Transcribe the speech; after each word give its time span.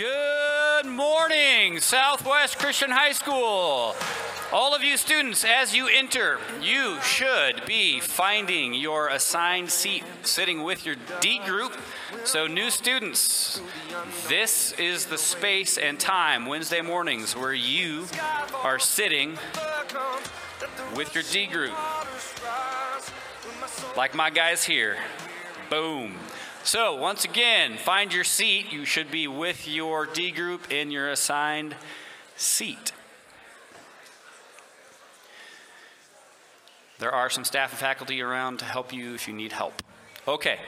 Good 0.00 0.86
morning, 0.86 1.78
Southwest 1.78 2.58
Christian 2.58 2.90
High 2.90 3.12
School. 3.12 3.94
All 4.50 4.74
of 4.74 4.82
you 4.82 4.96
students, 4.96 5.44
as 5.44 5.76
you 5.76 5.88
enter, 5.88 6.38
you 6.62 6.98
should 7.02 7.66
be 7.66 8.00
finding 8.00 8.72
your 8.72 9.08
assigned 9.08 9.70
seat 9.70 10.02
sitting 10.22 10.62
with 10.62 10.86
your 10.86 10.96
D 11.20 11.38
group. 11.44 11.76
So, 12.24 12.46
new 12.46 12.70
students, 12.70 13.60
this 14.26 14.72
is 14.78 15.04
the 15.04 15.18
space 15.18 15.76
and 15.76 16.00
time, 16.00 16.46
Wednesday 16.46 16.80
mornings, 16.80 17.36
where 17.36 17.52
you 17.52 18.06
are 18.64 18.78
sitting 18.78 19.36
with 20.96 21.14
your 21.14 21.24
D 21.30 21.46
group. 21.46 21.74
Like 23.98 24.14
my 24.14 24.30
guys 24.30 24.64
here. 24.64 24.96
Boom. 25.68 26.14
So, 26.62 26.94
once 26.94 27.24
again, 27.24 27.78
find 27.78 28.12
your 28.12 28.22
seat. 28.22 28.70
You 28.70 28.84
should 28.84 29.10
be 29.10 29.26
with 29.26 29.66
your 29.66 30.04
D 30.04 30.30
group 30.30 30.70
in 30.70 30.90
your 30.90 31.08
assigned 31.08 31.74
seat. 32.36 32.92
There 36.98 37.10
are 37.10 37.30
some 37.30 37.44
staff 37.44 37.70
and 37.70 37.78
faculty 37.78 38.20
around 38.20 38.58
to 38.58 38.66
help 38.66 38.92
you 38.92 39.14
if 39.14 39.26
you 39.26 39.32
need 39.32 39.52
help. 39.52 39.82
Okay. 40.28 40.58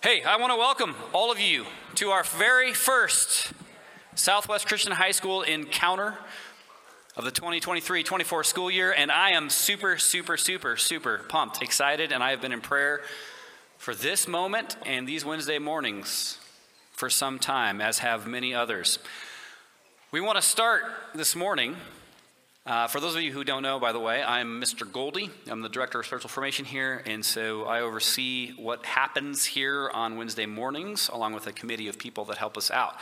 Hey, 0.00 0.22
I 0.22 0.36
want 0.36 0.52
to 0.52 0.58
welcome 0.58 0.94
all 1.12 1.32
of 1.32 1.40
you 1.40 1.66
to 1.96 2.10
our 2.10 2.22
very 2.22 2.72
first 2.72 3.52
Southwest 4.14 4.68
Christian 4.68 4.92
High 4.92 5.10
School 5.10 5.42
encounter 5.42 6.14
of 7.16 7.24
the 7.24 7.32
2023 7.32 8.04
24 8.04 8.44
school 8.44 8.70
year, 8.70 8.92
and 8.92 9.10
I 9.10 9.30
am 9.30 9.50
super, 9.50 9.98
super, 9.98 10.36
super, 10.36 10.76
super 10.76 11.18
pumped, 11.28 11.62
excited, 11.62 12.12
and 12.12 12.22
I 12.22 12.30
have 12.30 12.40
been 12.40 12.52
in 12.52 12.60
prayer 12.60 13.00
for 13.84 13.94
this 13.94 14.26
moment 14.26 14.78
and 14.86 15.06
these 15.06 15.26
Wednesday 15.26 15.58
mornings 15.58 16.38
for 16.92 17.10
some 17.10 17.38
time, 17.38 17.82
as 17.82 17.98
have 17.98 18.26
many 18.26 18.54
others. 18.54 18.98
We 20.10 20.22
want 20.22 20.36
to 20.36 20.42
start 20.42 20.84
this 21.14 21.36
morning. 21.36 21.76
Uh, 22.64 22.86
for 22.86 22.98
those 22.98 23.14
of 23.14 23.20
you 23.20 23.30
who 23.30 23.44
don't 23.44 23.62
know, 23.62 23.78
by 23.78 23.92
the 23.92 24.00
way, 24.00 24.22
I'm 24.22 24.58
Mr. 24.58 24.90
Goldie. 24.90 25.28
I'm 25.50 25.60
the 25.60 25.68
director 25.68 26.00
of 26.00 26.06
spiritual 26.06 26.30
formation 26.30 26.64
here, 26.64 27.02
and 27.04 27.22
so 27.22 27.64
I 27.66 27.82
oversee 27.82 28.54
what 28.54 28.86
happens 28.86 29.44
here 29.44 29.90
on 29.92 30.16
Wednesday 30.16 30.46
mornings, 30.46 31.10
along 31.12 31.34
with 31.34 31.46
a 31.46 31.52
committee 31.52 31.88
of 31.88 31.98
people 31.98 32.24
that 32.24 32.38
help 32.38 32.56
us 32.56 32.70
out. 32.70 32.96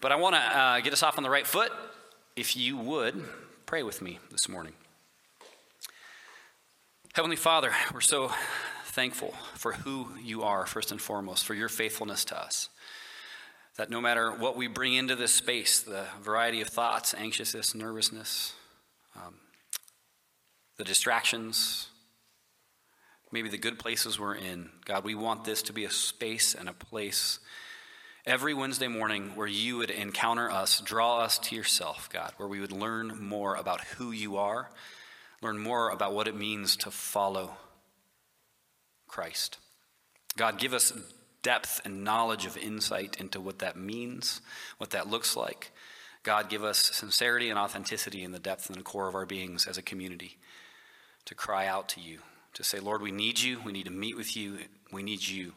But 0.00 0.12
I 0.12 0.16
want 0.16 0.34
to 0.34 0.40
uh, 0.40 0.80
get 0.80 0.94
us 0.94 1.02
off 1.02 1.18
on 1.18 1.24
the 1.24 1.30
right 1.30 1.46
foot. 1.46 1.72
If 2.36 2.56
you 2.56 2.78
would, 2.78 3.22
pray 3.66 3.82
with 3.82 4.00
me 4.00 4.18
this 4.30 4.48
morning. 4.48 4.72
Heavenly 7.12 7.36
Father, 7.36 7.72
we're 7.92 8.00
so 8.00 8.32
thankful 8.90 9.34
for 9.54 9.72
who 9.72 10.08
you 10.22 10.42
are, 10.42 10.66
first 10.66 10.90
and 10.90 11.00
foremost, 11.00 11.44
for 11.44 11.54
your 11.54 11.68
faithfulness 11.68 12.24
to 12.26 12.38
us. 12.38 12.68
That 13.76 13.90
no 13.90 14.00
matter 14.00 14.32
what 14.32 14.56
we 14.56 14.66
bring 14.66 14.94
into 14.94 15.16
this 15.16 15.32
space, 15.32 15.80
the 15.80 16.04
variety 16.20 16.60
of 16.60 16.68
thoughts, 16.68 17.14
anxiousness, 17.14 17.74
nervousness, 17.74 18.52
um, 19.16 19.34
the 20.76 20.84
distractions, 20.84 21.88
maybe 23.32 23.48
the 23.48 23.58
good 23.58 23.78
places 23.78 24.18
we're 24.18 24.34
in, 24.34 24.70
God, 24.84 25.04
we 25.04 25.14
want 25.14 25.44
this 25.44 25.62
to 25.62 25.72
be 25.72 25.84
a 25.84 25.90
space 25.90 26.54
and 26.54 26.68
a 26.68 26.72
place 26.72 27.38
every 28.26 28.54
Wednesday 28.54 28.88
morning 28.88 29.32
where 29.34 29.46
you 29.46 29.76
would 29.78 29.90
encounter 29.90 30.50
us, 30.50 30.80
draw 30.80 31.20
us 31.20 31.38
to 31.38 31.56
yourself, 31.56 32.10
God, 32.12 32.32
where 32.36 32.48
we 32.48 32.60
would 32.60 32.72
learn 32.72 33.22
more 33.22 33.54
about 33.54 33.80
who 33.82 34.10
you 34.10 34.36
are, 34.36 34.70
learn 35.42 35.58
more 35.58 35.90
about 35.90 36.12
what 36.12 36.28
it 36.28 36.36
means 36.36 36.76
to 36.76 36.90
follow 36.90 37.56
Christ. 39.10 39.58
God, 40.36 40.58
give 40.58 40.72
us 40.72 40.92
depth 41.42 41.80
and 41.84 42.04
knowledge 42.04 42.46
of 42.46 42.56
insight 42.56 43.20
into 43.20 43.40
what 43.40 43.58
that 43.58 43.76
means, 43.76 44.40
what 44.78 44.90
that 44.90 45.08
looks 45.08 45.36
like. 45.36 45.72
God, 46.22 46.48
give 46.48 46.62
us 46.62 46.78
sincerity 46.78 47.50
and 47.50 47.58
authenticity 47.58 48.22
in 48.22 48.32
the 48.32 48.38
depth 48.38 48.68
and 48.68 48.78
the 48.78 48.84
core 48.84 49.08
of 49.08 49.14
our 49.14 49.26
beings 49.26 49.66
as 49.66 49.78
a 49.78 49.82
community 49.82 50.38
to 51.24 51.34
cry 51.34 51.66
out 51.66 51.88
to 51.88 52.00
you, 52.00 52.18
to 52.54 52.62
say, 52.62 52.78
Lord, 52.78 53.02
we 53.02 53.10
need 53.10 53.40
you. 53.40 53.60
We 53.64 53.72
need 53.72 53.86
to 53.86 53.90
meet 53.90 54.16
with 54.16 54.36
you. 54.36 54.58
We 54.92 55.02
need 55.02 55.26
you 55.26 55.54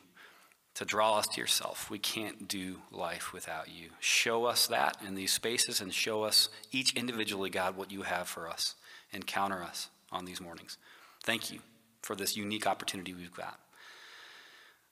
to 0.75 0.85
draw 0.85 1.17
us 1.19 1.28
to 1.28 1.41
yourself. 1.41 1.91
We 1.91 1.99
can't 1.99 2.47
do 2.47 2.78
life 2.91 3.33
without 3.33 3.69
you. 3.69 3.89
Show 3.99 4.45
us 4.45 4.66
that 4.67 4.97
in 5.05 5.16
these 5.16 5.31
spaces 5.31 5.81
and 5.81 5.94
show 5.94 6.23
us 6.23 6.49
each 6.72 6.94
individually, 6.95 7.51
God, 7.51 7.78
what 7.78 7.91
you 7.91 8.01
have 8.01 8.28
for 8.28 8.49
us. 8.49 8.75
Encounter 9.11 9.61
us 9.61 9.89
on 10.11 10.25
these 10.25 10.41
mornings. 10.41 10.78
Thank 11.23 11.51
you 11.51 11.59
for 12.03 12.16
this 12.16 12.38
unique 12.38 12.68
opportunity 12.68 13.14
we've 13.14 13.34
got. 13.34 13.59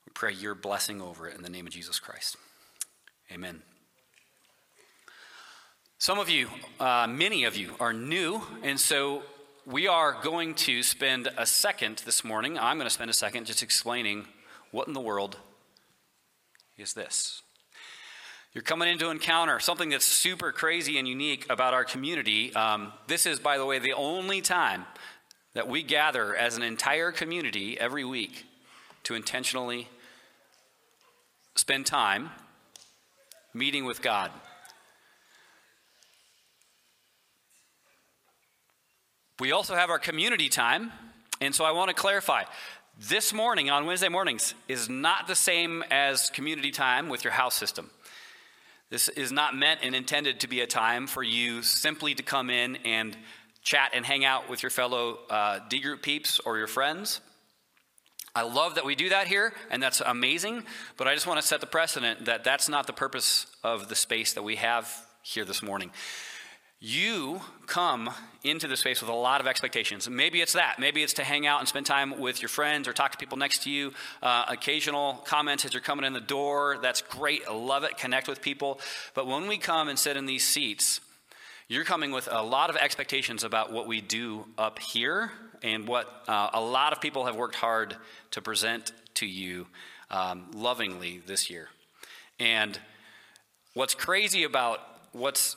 We 0.08 0.12
pray 0.14 0.34
your 0.34 0.56
blessing 0.56 1.02
over 1.02 1.28
it 1.28 1.36
in 1.36 1.44
the 1.44 1.50
name 1.50 1.68
of 1.68 1.74
Jesus 1.74 2.00
Christ. 2.00 2.38
Amen. 3.32 3.62
Some 6.00 6.18
of 6.18 6.30
you, 6.30 6.48
uh, 6.80 7.06
many 7.08 7.44
of 7.44 7.56
you, 7.56 7.76
are 7.80 7.94
new, 7.94 8.42
and 8.64 8.80
so 8.80 9.22
we 9.68 9.88
are 9.88 10.18
going 10.24 10.56
to 10.56 10.82
spend 10.82 11.30
a 11.38 11.46
second 11.46 12.02
this 12.06 12.24
morning. 12.24 12.58
I'm 12.58 12.78
going 12.78 12.88
to 12.88 12.94
spend 12.94 13.12
a 13.12 13.14
second 13.14 13.46
just 13.46 13.62
explaining 13.62 14.26
what 14.72 14.88
in 14.88 14.94
the 14.94 15.02
world 15.02 15.38
is 16.78 16.94
this. 16.94 17.44
You're 18.54 18.64
coming 18.64 18.90
into 18.90 19.10
encounter 19.10 19.60
something 19.60 19.90
that's 19.90 20.06
super 20.06 20.52
crazy 20.52 20.98
and 20.98 21.08
unique 21.08 21.46
about 21.50 21.74
our 21.74 21.86
community. 21.86 22.54
Um, 22.54 22.92
this 23.08 23.26
is, 23.26 23.40
by 23.40 23.58
the 23.58 23.66
way, 23.66 23.80
the 23.80 23.94
only 23.94 24.42
time 24.42 24.86
that 25.54 25.68
we 25.68 25.84
gather 25.84 26.36
as 26.36 26.58
an 26.58 26.64
entire 26.64 27.12
community 27.12 27.80
every 27.80 28.06
week 28.06 28.46
to 29.04 29.16
intentionally 29.16 29.88
spend 31.56 31.86
time 31.86 32.30
meeting 33.54 33.86
with 33.86 34.02
God. 34.02 34.32
We 39.40 39.52
also 39.52 39.76
have 39.76 39.90
our 39.90 40.00
community 40.00 40.50
time, 40.50 40.92
and 41.42 41.54
so 41.54 41.66
I 41.66 41.72
want 41.72 41.90
to 41.90 41.96
clarify. 41.96 42.44
This 43.00 43.34
morning, 43.34 43.72
on 43.72 43.88
Wednesday 43.88 44.10
mornings, 44.10 44.54
is 44.68 44.88
not 44.88 45.28
the 45.28 45.36
same 45.36 45.84
as 45.90 46.30
community 46.30 46.70
time 46.70 47.10
with 47.10 47.24
your 47.24 47.34
house 47.34 47.56
system. 47.56 47.90
This 48.92 49.10
is 49.10 49.32
not 49.32 49.56
meant 49.56 49.80
and 49.84 49.96
intended 49.96 50.42
to 50.42 50.48
be 50.48 50.62
a 50.62 50.68
time 50.68 51.08
for 51.08 51.24
you 51.24 51.64
simply 51.64 52.14
to 52.14 52.22
come 52.22 52.50
in 52.50 52.76
and 52.86 53.18
chat 53.62 53.92
and 53.94 54.06
hang 54.06 54.26
out 54.26 54.50
with 54.50 54.64
your 54.64 54.70
fellow 54.70 55.20
uh, 55.30 55.60
D 55.70 55.80
group 55.80 56.02
peeps 56.02 56.40
or 56.40 56.58
your 56.58 56.68
friends. 56.68 57.22
I 58.34 58.44
love 58.44 58.76
that 58.76 58.86
we 58.86 58.96
do 58.96 59.10
that 59.10 59.28
here, 59.28 59.54
and 59.70 59.84
that's 59.84 60.00
amazing, 60.00 60.64
but 60.96 61.06
I 61.06 61.14
just 61.14 61.28
want 61.28 61.42
to 61.42 61.46
set 61.46 61.60
the 61.60 61.68
precedent 61.68 62.26
that 62.26 62.46
that's 62.46 62.70
not 62.70 62.88
the 62.88 62.94
purpose 62.94 63.46
of 63.62 63.90
the 63.90 63.96
space 63.96 64.34
that 64.34 64.44
we 64.44 64.56
have 64.56 64.90
here 65.22 65.44
this 65.44 65.62
morning. 65.62 65.92
You 66.84 67.42
come 67.68 68.10
into 68.44 68.68
the 68.68 68.76
space 68.76 69.02
with 69.02 69.10
a 69.12 69.14
lot 69.14 69.40
of 69.40 69.46
expectations. 69.46 70.10
Maybe 70.10 70.42
it's 70.42 70.54
that. 70.54 70.80
Maybe 70.80 71.04
it's 71.04 71.14
to 71.14 71.24
hang 71.24 71.46
out 71.46 71.60
and 71.60 71.68
spend 71.68 71.86
time 71.86 72.20
with 72.20 72.42
your 72.42 72.50
friends 72.50 72.88
or 72.88 72.94
talk 72.94 73.12
to 73.12 73.20
people 73.20 73.38
next 73.38 73.64
to 73.64 73.70
you. 73.70 73.94
Uh, 74.24 74.46
occasional 74.48 75.22
comments 75.26 75.64
as 75.64 75.74
you're 75.74 75.82
coming 75.82 76.06
in 76.06 76.14
the 76.14 76.20
door. 76.20 76.80
That's 76.82 77.04
great. 77.04 77.44
I 77.48 77.54
love 77.54 77.84
it. 77.84 77.98
Connect 77.98 78.28
with 78.28 78.42
people. 78.42 78.80
But 79.14 79.28
when 79.28 79.48
we 79.48 79.58
come 79.60 79.90
and 79.90 80.00
sit 80.00 80.18
in 80.18 80.26
these 80.26 80.44
seats, 80.44 81.02
you're 81.72 81.86
coming 81.86 82.12
with 82.12 82.28
a 82.30 82.44
lot 82.44 82.70
of 82.70 82.76
expectations 82.76 83.46
about 83.46 83.72
what 83.72 83.88
we 83.88 84.02
do 84.02 84.46
up 84.58 84.78
here 84.78 85.32
and 85.64 85.88
what 85.88 86.24
uh, 86.28 86.50
a 86.54 86.60
lot 86.60 86.92
of 86.92 87.00
people 87.00 87.26
have 87.26 87.38
worked 87.38 87.56
hard 87.56 87.96
to 88.32 88.42
present 88.42 88.92
to 89.14 89.26
you 89.26 89.66
um, 90.10 90.52
lovingly 90.54 91.22
this 91.26 91.50
year. 91.50 91.70
And 92.42 92.78
what's 93.74 93.96
crazy 93.96 94.44
about 94.44 94.82
what's 95.14 95.56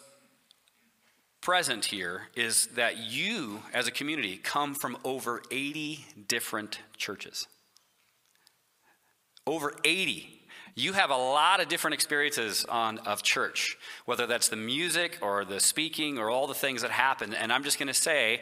present 1.40 1.86
here 1.86 2.28
is 2.36 2.68
that 2.76 2.96
you, 2.96 3.62
as 3.72 3.88
a 3.88 3.90
community, 3.90 4.36
come 4.36 4.76
from 4.76 4.96
over 5.02 5.42
80 5.50 6.06
different 6.28 6.78
churches. 6.96 7.48
Over 9.48 9.74
80 9.84 10.43
you 10.76 10.92
have 10.92 11.10
a 11.10 11.16
lot 11.16 11.60
of 11.60 11.68
different 11.68 11.94
experiences 11.94 12.64
on, 12.64 12.98
of 12.98 13.22
church, 13.22 13.78
whether 14.06 14.26
that's 14.26 14.48
the 14.48 14.56
music 14.56 15.18
or 15.22 15.44
the 15.44 15.60
speaking 15.60 16.18
or 16.18 16.30
all 16.30 16.48
the 16.48 16.54
things 16.54 16.82
that 16.82 16.90
happen. 16.90 17.32
And 17.32 17.52
I'm 17.52 17.62
just 17.62 17.78
going 17.78 17.88
to 17.88 17.94
say, 17.94 18.40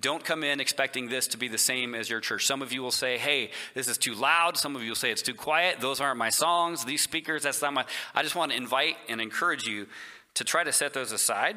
don't 0.00 0.24
come 0.24 0.42
in 0.42 0.60
expecting 0.60 1.08
this 1.10 1.26
to 1.28 1.38
be 1.38 1.46
the 1.46 1.58
same 1.58 1.94
as 1.94 2.08
your 2.08 2.20
church. 2.20 2.46
Some 2.46 2.62
of 2.62 2.72
you 2.72 2.82
will 2.82 2.90
say, 2.90 3.18
hey, 3.18 3.50
this 3.74 3.86
is 3.86 3.98
too 3.98 4.14
loud. 4.14 4.56
Some 4.56 4.76
of 4.76 4.82
you 4.82 4.90
will 4.90 4.96
say 4.96 5.10
it's 5.10 5.20
too 5.20 5.34
quiet. 5.34 5.80
Those 5.80 6.00
aren't 6.00 6.16
my 6.16 6.30
songs. 6.30 6.86
These 6.86 7.02
speakers, 7.02 7.42
that's 7.42 7.60
not 7.60 7.74
my. 7.74 7.84
I 8.14 8.22
just 8.22 8.34
want 8.34 8.52
to 8.52 8.56
invite 8.56 8.96
and 9.10 9.20
encourage 9.20 9.66
you 9.66 9.86
to 10.34 10.44
try 10.44 10.64
to 10.64 10.72
set 10.72 10.94
those 10.94 11.12
aside. 11.12 11.56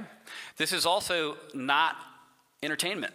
This 0.57 0.73
is 0.73 0.85
also 0.85 1.37
not 1.53 1.95
entertainment. 2.61 3.13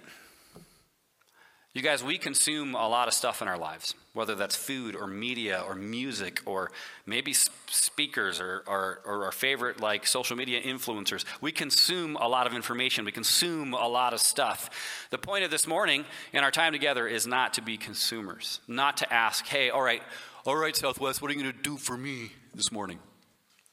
You 1.74 1.80
guys, 1.80 2.04
we 2.04 2.18
consume 2.18 2.74
a 2.74 2.86
lot 2.86 3.08
of 3.08 3.14
stuff 3.14 3.40
in 3.40 3.48
our 3.48 3.56
lives, 3.56 3.94
whether 4.12 4.34
that's 4.34 4.54
food 4.54 4.94
or 4.94 5.06
media 5.06 5.64
or 5.66 5.74
music 5.74 6.42
or 6.44 6.70
maybe 7.06 7.32
speakers 7.32 8.40
or, 8.40 8.62
or, 8.66 9.00
or, 9.06 9.24
our 9.24 9.32
favorite 9.32 9.80
like 9.80 10.06
social 10.06 10.36
media 10.36 10.60
influencers. 10.60 11.24
We 11.40 11.50
consume 11.50 12.16
a 12.16 12.28
lot 12.28 12.46
of 12.46 12.52
information. 12.52 13.06
We 13.06 13.12
consume 13.12 13.72
a 13.72 13.88
lot 13.88 14.12
of 14.12 14.20
stuff. 14.20 15.08
The 15.08 15.16
point 15.16 15.44
of 15.44 15.50
this 15.50 15.66
morning 15.66 16.04
and 16.34 16.44
our 16.44 16.50
time 16.50 16.74
together 16.74 17.08
is 17.08 17.26
not 17.26 17.54
to 17.54 17.62
be 17.62 17.78
consumers, 17.78 18.60
not 18.68 18.98
to 18.98 19.10
ask, 19.10 19.46
hey, 19.46 19.70
all 19.70 19.82
right, 19.82 20.02
all 20.44 20.56
right, 20.56 20.76
Southwest, 20.76 21.22
what 21.22 21.30
are 21.30 21.34
you 21.34 21.42
going 21.42 21.54
to 21.54 21.62
do 21.62 21.78
for 21.78 21.96
me 21.96 22.32
this 22.54 22.70
morning? 22.70 22.98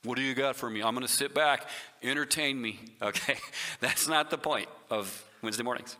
What 0.06 0.16
do 0.16 0.22
you 0.22 0.36
got 0.36 0.56
for 0.56 0.70
me? 0.70 0.82
I'm 0.82 0.96
going 0.96 1.06
to 1.06 1.12
sit 1.12 1.34
back, 1.34 1.68
entertain 2.02 2.62
me. 2.62 2.80
Okay, 3.02 3.36
that's 3.82 4.08
not 4.08 4.30
the 4.30 4.38
point 4.38 4.70
of 4.90 5.26
Wednesday 5.42 5.64
mornings. 5.64 5.98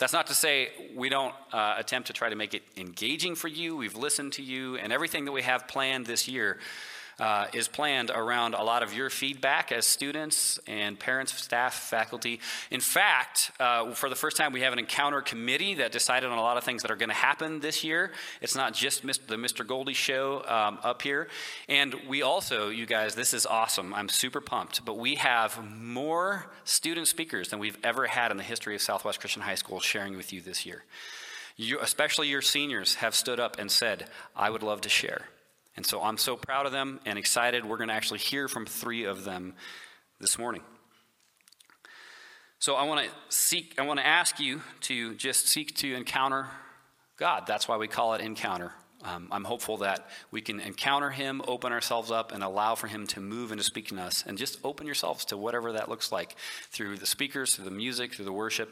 That's 0.00 0.14
not 0.14 0.28
to 0.28 0.34
say 0.34 0.70
we 0.96 1.10
don't 1.10 1.34
uh, 1.52 1.74
attempt 1.76 2.06
to 2.06 2.14
try 2.14 2.30
to 2.30 2.34
make 2.34 2.54
it 2.54 2.62
engaging 2.78 3.34
for 3.34 3.48
you. 3.48 3.76
We've 3.76 3.94
listened 3.94 4.32
to 4.32 4.42
you, 4.42 4.76
and 4.76 4.94
everything 4.94 5.26
that 5.26 5.32
we 5.32 5.42
have 5.42 5.68
planned 5.68 6.06
this 6.06 6.26
year 6.26 6.58
uh, 7.20 7.46
is 7.52 7.68
planned 7.68 8.10
around 8.10 8.54
a 8.54 8.62
lot 8.62 8.82
of 8.82 8.94
your 8.94 9.10
feedback 9.10 9.70
as 9.70 9.86
students 9.86 10.58
and 10.66 10.98
parents, 10.98 11.34
staff, 11.34 11.74
faculty. 11.74 12.40
In 12.70 12.80
fact, 12.80 13.52
uh, 13.60 13.92
for 13.92 14.08
the 14.08 14.16
first 14.16 14.36
time, 14.36 14.52
we 14.52 14.62
have 14.62 14.72
an 14.72 14.78
encounter 14.78 15.20
committee 15.20 15.74
that 15.74 15.92
decided 15.92 16.30
on 16.30 16.38
a 16.38 16.42
lot 16.42 16.56
of 16.56 16.64
things 16.64 16.82
that 16.82 16.90
are 16.90 16.96
going 16.96 17.10
to 17.10 17.14
happen 17.14 17.60
this 17.60 17.84
year. 17.84 18.12
It's 18.40 18.56
not 18.56 18.72
just 18.72 19.02
the 19.02 19.36
Mr. 19.36 19.66
Goldie 19.66 19.92
show 19.92 20.42
um, 20.48 20.78
up 20.82 21.02
here. 21.02 21.28
And 21.68 21.94
we 22.08 22.22
also, 22.22 22.70
you 22.70 22.86
guys, 22.86 23.14
this 23.14 23.34
is 23.34 23.44
awesome. 23.44 23.92
I'm 23.92 24.08
super 24.08 24.40
pumped. 24.40 24.84
But 24.84 24.96
we 24.96 25.16
have 25.16 25.62
more 25.70 26.46
student 26.64 27.06
speakers 27.06 27.50
than 27.50 27.58
we've 27.58 27.78
ever 27.84 28.06
had 28.06 28.30
in 28.30 28.38
the 28.38 28.42
history 28.42 28.74
of 28.74 28.80
Southwest 28.80 29.20
Christian 29.20 29.42
High 29.42 29.54
School 29.56 29.80
sharing 29.80 30.16
with 30.16 30.32
you 30.32 30.40
this 30.40 30.64
year. 30.64 30.84
You, 31.56 31.78
especially 31.80 32.28
your 32.28 32.40
seniors, 32.40 32.96
have 32.96 33.14
stood 33.14 33.38
up 33.38 33.58
and 33.58 33.70
said, 33.70 34.06
I 34.34 34.48
would 34.48 34.62
love 34.62 34.80
to 34.82 34.88
share. 34.88 35.26
And 35.80 35.86
so 35.86 36.02
I'm 36.02 36.18
so 36.18 36.36
proud 36.36 36.66
of 36.66 36.72
them 36.72 37.00
and 37.06 37.18
excited. 37.18 37.64
We're 37.64 37.78
going 37.78 37.88
to 37.88 37.94
actually 37.94 38.18
hear 38.18 38.48
from 38.48 38.66
three 38.66 39.04
of 39.04 39.24
them 39.24 39.54
this 40.20 40.38
morning. 40.38 40.60
So 42.58 42.74
I 42.74 42.82
want 42.84 43.06
to 43.06 43.10
seek, 43.34 43.76
I 43.78 43.86
want 43.86 43.98
to 43.98 44.06
ask 44.06 44.38
you 44.38 44.60
to 44.82 45.14
just 45.14 45.48
seek 45.48 45.74
to 45.76 45.94
encounter 45.94 46.48
God. 47.16 47.44
That's 47.46 47.66
why 47.66 47.78
we 47.78 47.88
call 47.88 48.12
it 48.12 48.20
encounter. 48.20 48.72
Um, 49.04 49.28
I'm 49.32 49.44
hopeful 49.44 49.78
that 49.78 50.06
we 50.30 50.42
can 50.42 50.60
encounter 50.60 51.08
Him, 51.08 51.40
open 51.48 51.72
ourselves 51.72 52.10
up, 52.10 52.30
and 52.30 52.44
allow 52.44 52.74
for 52.74 52.86
Him 52.86 53.06
to 53.06 53.20
move 53.20 53.50
and 53.50 53.58
to 53.58 53.64
speak 53.64 53.90
in 53.90 53.98
us. 53.98 54.22
And 54.26 54.36
just 54.36 54.58
open 54.62 54.84
yourselves 54.84 55.24
to 55.24 55.38
whatever 55.38 55.72
that 55.72 55.88
looks 55.88 56.12
like 56.12 56.36
through 56.70 56.98
the 56.98 57.06
speakers, 57.06 57.56
through 57.56 57.64
the 57.64 57.70
music, 57.70 58.12
through 58.12 58.26
the 58.26 58.34
worship 58.34 58.68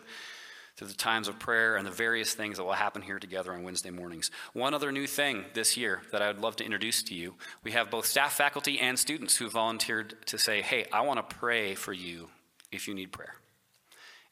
through 0.79 0.87
the 0.87 0.95
times 0.95 1.27
of 1.27 1.41
prayer 1.41 1.75
and 1.75 1.85
the 1.85 1.91
various 1.91 2.35
things 2.35 2.57
that 2.57 2.63
will 2.63 2.73
happen 2.73 3.03
here 3.03 3.19
together 3.19 3.53
on 3.53 3.65
Wednesday 3.65 3.91
mornings. 3.91 4.31
One 4.53 4.75
other 4.75 4.93
new 4.93 5.09
thing 5.09 5.45
this 5.53 5.77
year 5.77 6.03
that 6.13 6.23
I 6.23 6.29
would 6.29 6.39
love 6.39 6.55
to 6.57 6.65
introduce 6.65 7.03
to 7.05 7.17
you 7.17 7.35
we 7.65 7.73
have 7.73 7.91
both 7.91 8.07
staff, 8.07 8.35
faculty, 8.35 8.79
and 8.79 8.97
students 8.97 9.37
who 9.37 9.51
volunteered 9.51 10.15
to 10.27 10.39
say, 10.39 10.63
hey, 10.63 10.87
I 10.93 11.01
want 11.01 11.29
to 11.29 11.37
pray 11.37 11.75
for 11.75 11.93
you 11.93 12.29
if 12.71 12.87
you 12.87 12.95
need 12.95 13.11
prayer. 13.11 13.35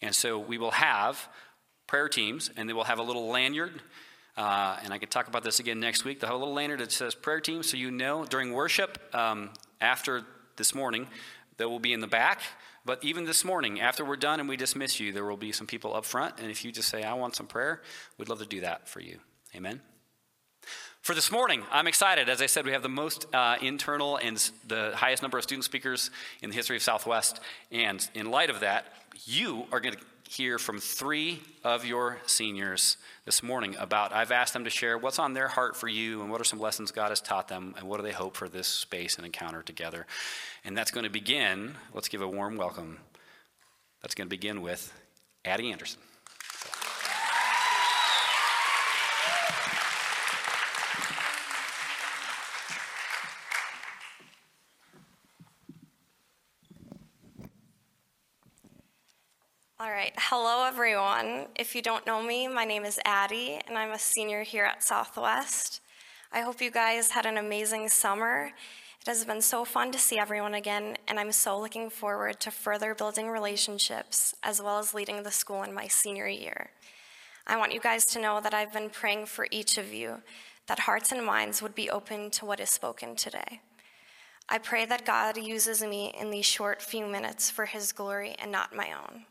And 0.00 0.14
so 0.14 0.38
we 0.38 0.56
will 0.56 0.70
have 0.70 1.28
prayer 1.88 2.08
teams, 2.08 2.48
and 2.56 2.68
they 2.68 2.72
will 2.72 2.84
have 2.84 3.00
a 3.00 3.02
little 3.02 3.28
lanyard. 3.28 3.82
Uh, 4.36 4.76
and 4.84 4.92
I 4.92 4.98
can 4.98 5.08
talk 5.08 5.26
about 5.26 5.42
this 5.42 5.58
again 5.58 5.80
next 5.80 6.04
week. 6.04 6.20
They'll 6.20 6.30
have 6.30 6.36
a 6.36 6.38
little 6.38 6.54
lanyard 6.54 6.78
that 6.78 6.92
says 6.92 7.16
prayer 7.16 7.40
team, 7.40 7.64
so 7.64 7.76
you 7.76 7.90
know 7.90 8.24
during 8.24 8.52
worship 8.52 8.98
um, 9.12 9.50
after 9.80 10.22
this 10.56 10.76
morning, 10.76 11.08
they 11.56 11.64
will 11.64 11.80
be 11.80 11.92
in 11.92 12.00
the 12.00 12.06
back. 12.06 12.42
But 12.86 13.02
even 13.02 13.24
this 13.24 13.44
morning, 13.44 13.80
after 13.80 14.04
we're 14.04 14.14
done 14.14 14.38
and 14.38 14.48
we 14.48 14.56
dismiss 14.56 15.00
you, 15.00 15.12
there 15.12 15.24
will 15.24 15.36
be 15.36 15.50
some 15.50 15.66
people 15.66 15.94
up 15.94 16.04
front. 16.04 16.38
And 16.38 16.52
if 16.52 16.64
you 16.64 16.70
just 16.70 16.88
say, 16.88 17.02
I 17.02 17.14
want 17.14 17.34
some 17.34 17.48
prayer, 17.48 17.82
we'd 18.16 18.28
love 18.28 18.38
to 18.38 18.46
do 18.46 18.60
that 18.60 18.88
for 18.88 19.00
you. 19.00 19.18
Amen. 19.56 19.80
For 21.02 21.12
this 21.12 21.32
morning, 21.32 21.64
I'm 21.72 21.88
excited. 21.88 22.28
As 22.28 22.40
I 22.40 22.46
said, 22.46 22.64
we 22.64 22.70
have 22.70 22.84
the 22.84 22.88
most 22.88 23.26
uh, 23.34 23.56
internal 23.60 24.18
and 24.18 24.36
the 24.68 24.92
highest 24.94 25.20
number 25.20 25.36
of 25.36 25.42
student 25.42 25.64
speakers 25.64 26.12
in 26.42 26.50
the 26.50 26.56
history 26.56 26.76
of 26.76 26.82
Southwest. 26.82 27.40
And 27.72 28.08
in 28.14 28.30
light 28.30 28.50
of 28.50 28.60
that, 28.60 28.86
you 29.24 29.66
are 29.72 29.80
going 29.80 29.94
to 29.96 30.00
hear 30.28 30.58
from 30.58 30.78
three 30.78 31.40
of 31.62 31.84
your 31.84 32.18
seniors 32.26 32.96
this 33.24 33.42
morning 33.42 33.76
about 33.78 34.12
I've 34.12 34.32
asked 34.32 34.52
them 34.52 34.64
to 34.64 34.70
share 34.70 34.98
what's 34.98 35.18
on 35.18 35.34
their 35.34 35.48
heart 35.48 35.76
for 35.76 35.88
you 35.88 36.22
and 36.22 36.30
what 36.30 36.40
are 36.40 36.44
some 36.44 36.58
lessons 36.58 36.90
God 36.90 37.10
has 37.10 37.20
taught 37.20 37.48
them 37.48 37.74
and 37.78 37.88
what 37.88 37.98
do 37.98 38.02
they 38.02 38.12
hope 38.12 38.36
for 38.36 38.48
this 38.48 38.66
space 38.66 39.16
and 39.16 39.24
encounter 39.24 39.62
together. 39.62 40.06
And 40.64 40.76
that's 40.76 40.90
going 40.90 41.04
to 41.04 41.10
begin, 41.10 41.74
let's 41.94 42.08
give 42.08 42.22
a 42.22 42.28
warm 42.28 42.56
welcome. 42.56 42.98
That's 44.02 44.14
going 44.14 44.26
to 44.26 44.30
begin 44.30 44.62
with 44.62 44.92
Addie 45.44 45.70
Anderson. 45.70 46.00
All 59.78 59.90
right. 59.90 60.14
Hello, 60.16 60.64
everyone. 60.66 61.48
If 61.54 61.74
you 61.74 61.82
don't 61.82 62.06
know 62.06 62.22
me, 62.22 62.48
my 62.48 62.64
name 62.64 62.86
is 62.86 62.98
Addie, 63.04 63.60
and 63.68 63.76
I'm 63.76 63.90
a 63.90 63.98
senior 63.98 64.42
here 64.42 64.64
at 64.64 64.82
Southwest. 64.82 65.82
I 66.32 66.40
hope 66.40 66.62
you 66.62 66.70
guys 66.70 67.10
had 67.10 67.26
an 67.26 67.36
amazing 67.36 67.90
summer. 67.90 68.52
It 69.02 69.06
has 69.06 69.26
been 69.26 69.42
so 69.42 69.66
fun 69.66 69.92
to 69.92 69.98
see 69.98 70.18
everyone 70.18 70.54
again, 70.54 70.96
and 71.06 71.20
I'm 71.20 71.30
so 71.30 71.60
looking 71.60 71.90
forward 71.90 72.40
to 72.40 72.50
further 72.50 72.94
building 72.94 73.28
relationships 73.28 74.34
as 74.42 74.62
well 74.62 74.78
as 74.78 74.94
leading 74.94 75.24
the 75.24 75.30
school 75.30 75.62
in 75.62 75.74
my 75.74 75.88
senior 75.88 76.26
year. 76.26 76.70
I 77.46 77.58
want 77.58 77.74
you 77.74 77.80
guys 77.80 78.06
to 78.06 78.18
know 78.18 78.40
that 78.40 78.54
I've 78.54 78.72
been 78.72 78.88
praying 78.88 79.26
for 79.26 79.46
each 79.50 79.76
of 79.76 79.92
you, 79.92 80.22
that 80.68 80.78
hearts 80.78 81.12
and 81.12 81.22
minds 81.22 81.60
would 81.60 81.74
be 81.74 81.90
open 81.90 82.30
to 82.30 82.46
what 82.46 82.60
is 82.60 82.70
spoken 82.70 83.14
today. 83.14 83.60
I 84.48 84.56
pray 84.56 84.86
that 84.86 85.04
God 85.04 85.36
uses 85.36 85.82
me 85.82 86.14
in 86.18 86.30
these 86.30 86.46
short 86.46 86.80
few 86.80 87.06
minutes 87.06 87.50
for 87.50 87.66
his 87.66 87.92
glory 87.92 88.36
and 88.38 88.50
not 88.50 88.74
my 88.74 88.90
own. 88.90 89.26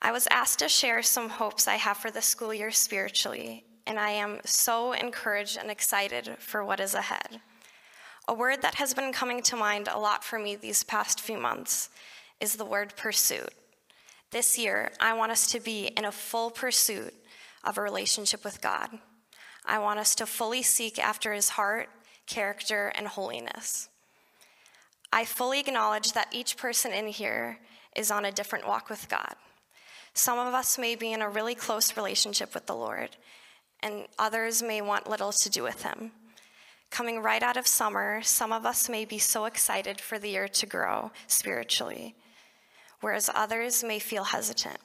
I 0.00 0.12
was 0.12 0.28
asked 0.30 0.60
to 0.60 0.68
share 0.68 1.02
some 1.02 1.28
hopes 1.28 1.66
I 1.66 1.74
have 1.74 1.96
for 1.96 2.10
the 2.10 2.22
school 2.22 2.54
year 2.54 2.70
spiritually, 2.70 3.64
and 3.86 3.98
I 3.98 4.10
am 4.10 4.38
so 4.44 4.92
encouraged 4.92 5.58
and 5.58 5.70
excited 5.70 6.36
for 6.38 6.64
what 6.64 6.78
is 6.78 6.94
ahead. 6.94 7.40
A 8.28 8.34
word 8.34 8.62
that 8.62 8.76
has 8.76 8.94
been 8.94 9.12
coming 9.12 9.42
to 9.42 9.56
mind 9.56 9.88
a 9.88 9.98
lot 9.98 10.22
for 10.22 10.38
me 10.38 10.54
these 10.54 10.84
past 10.84 11.20
few 11.20 11.38
months 11.38 11.88
is 12.40 12.54
the 12.54 12.64
word 12.64 12.94
pursuit. 12.96 13.52
This 14.30 14.58
year, 14.58 14.92
I 15.00 15.14
want 15.14 15.32
us 15.32 15.50
to 15.52 15.60
be 15.60 15.86
in 15.86 16.04
a 16.04 16.12
full 16.12 16.50
pursuit 16.50 17.14
of 17.64 17.76
a 17.76 17.82
relationship 17.82 18.44
with 18.44 18.60
God. 18.60 18.90
I 19.66 19.78
want 19.78 19.98
us 19.98 20.14
to 20.16 20.26
fully 20.26 20.62
seek 20.62 20.98
after 20.98 21.32
his 21.32 21.50
heart, 21.50 21.88
character, 22.26 22.92
and 22.94 23.08
holiness. 23.08 23.88
I 25.12 25.24
fully 25.24 25.58
acknowledge 25.58 26.12
that 26.12 26.28
each 26.30 26.56
person 26.56 26.92
in 26.92 27.08
here 27.08 27.58
is 27.96 28.10
on 28.10 28.24
a 28.24 28.32
different 28.32 28.68
walk 28.68 28.90
with 28.90 29.08
God. 29.08 29.34
Some 30.18 30.40
of 30.40 30.52
us 30.52 30.78
may 30.78 30.96
be 30.96 31.12
in 31.12 31.22
a 31.22 31.28
really 31.28 31.54
close 31.54 31.96
relationship 31.96 32.52
with 32.52 32.66
the 32.66 32.74
Lord, 32.74 33.10
and 33.78 34.08
others 34.18 34.60
may 34.60 34.80
want 34.80 35.08
little 35.08 35.30
to 35.30 35.48
do 35.48 35.62
with 35.62 35.84
Him. 35.84 36.10
Coming 36.90 37.22
right 37.22 37.40
out 37.40 37.56
of 37.56 37.68
summer, 37.68 38.20
some 38.22 38.50
of 38.50 38.66
us 38.66 38.88
may 38.88 39.04
be 39.04 39.18
so 39.18 39.44
excited 39.44 40.00
for 40.00 40.18
the 40.18 40.30
year 40.30 40.48
to 40.48 40.66
grow 40.66 41.12
spiritually, 41.28 42.16
whereas 43.00 43.30
others 43.32 43.84
may 43.84 44.00
feel 44.00 44.24
hesitant. 44.24 44.78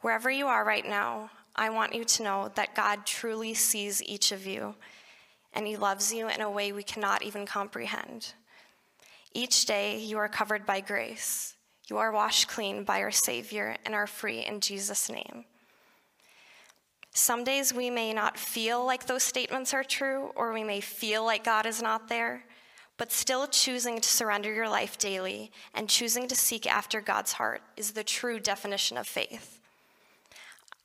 Wherever 0.00 0.30
you 0.30 0.46
are 0.46 0.64
right 0.64 0.88
now, 0.88 1.30
I 1.54 1.68
want 1.68 1.94
you 1.94 2.04
to 2.06 2.22
know 2.22 2.50
that 2.54 2.74
God 2.74 3.04
truly 3.04 3.52
sees 3.52 4.02
each 4.02 4.32
of 4.32 4.46
you, 4.46 4.76
and 5.52 5.66
He 5.66 5.76
loves 5.76 6.10
you 6.10 6.26
in 6.26 6.40
a 6.40 6.50
way 6.50 6.72
we 6.72 6.82
cannot 6.82 7.22
even 7.22 7.44
comprehend. 7.44 8.32
Each 9.34 9.66
day, 9.66 9.98
you 9.98 10.16
are 10.16 10.26
covered 10.26 10.64
by 10.64 10.80
grace. 10.80 11.52
You 11.86 11.98
are 11.98 12.10
washed 12.12 12.48
clean 12.48 12.84
by 12.84 13.00
our 13.00 13.10
Savior 13.10 13.76
and 13.84 13.94
are 13.94 14.06
free 14.06 14.40
in 14.40 14.60
Jesus' 14.60 15.08
name. 15.08 15.44
Some 17.12 17.44
days 17.44 17.72
we 17.72 17.88
may 17.88 18.12
not 18.12 18.36
feel 18.36 18.84
like 18.84 19.06
those 19.06 19.22
statements 19.22 19.72
are 19.72 19.84
true, 19.84 20.32
or 20.34 20.52
we 20.52 20.64
may 20.64 20.80
feel 20.80 21.24
like 21.24 21.44
God 21.44 21.64
is 21.64 21.80
not 21.80 22.08
there, 22.08 22.44
but 22.98 23.12
still 23.12 23.46
choosing 23.46 24.00
to 24.00 24.08
surrender 24.08 24.52
your 24.52 24.68
life 24.68 24.98
daily 24.98 25.50
and 25.74 25.88
choosing 25.88 26.28
to 26.28 26.34
seek 26.34 26.66
after 26.66 27.00
God's 27.00 27.34
heart 27.34 27.62
is 27.76 27.92
the 27.92 28.04
true 28.04 28.40
definition 28.40 28.96
of 28.96 29.06
faith. 29.06 29.60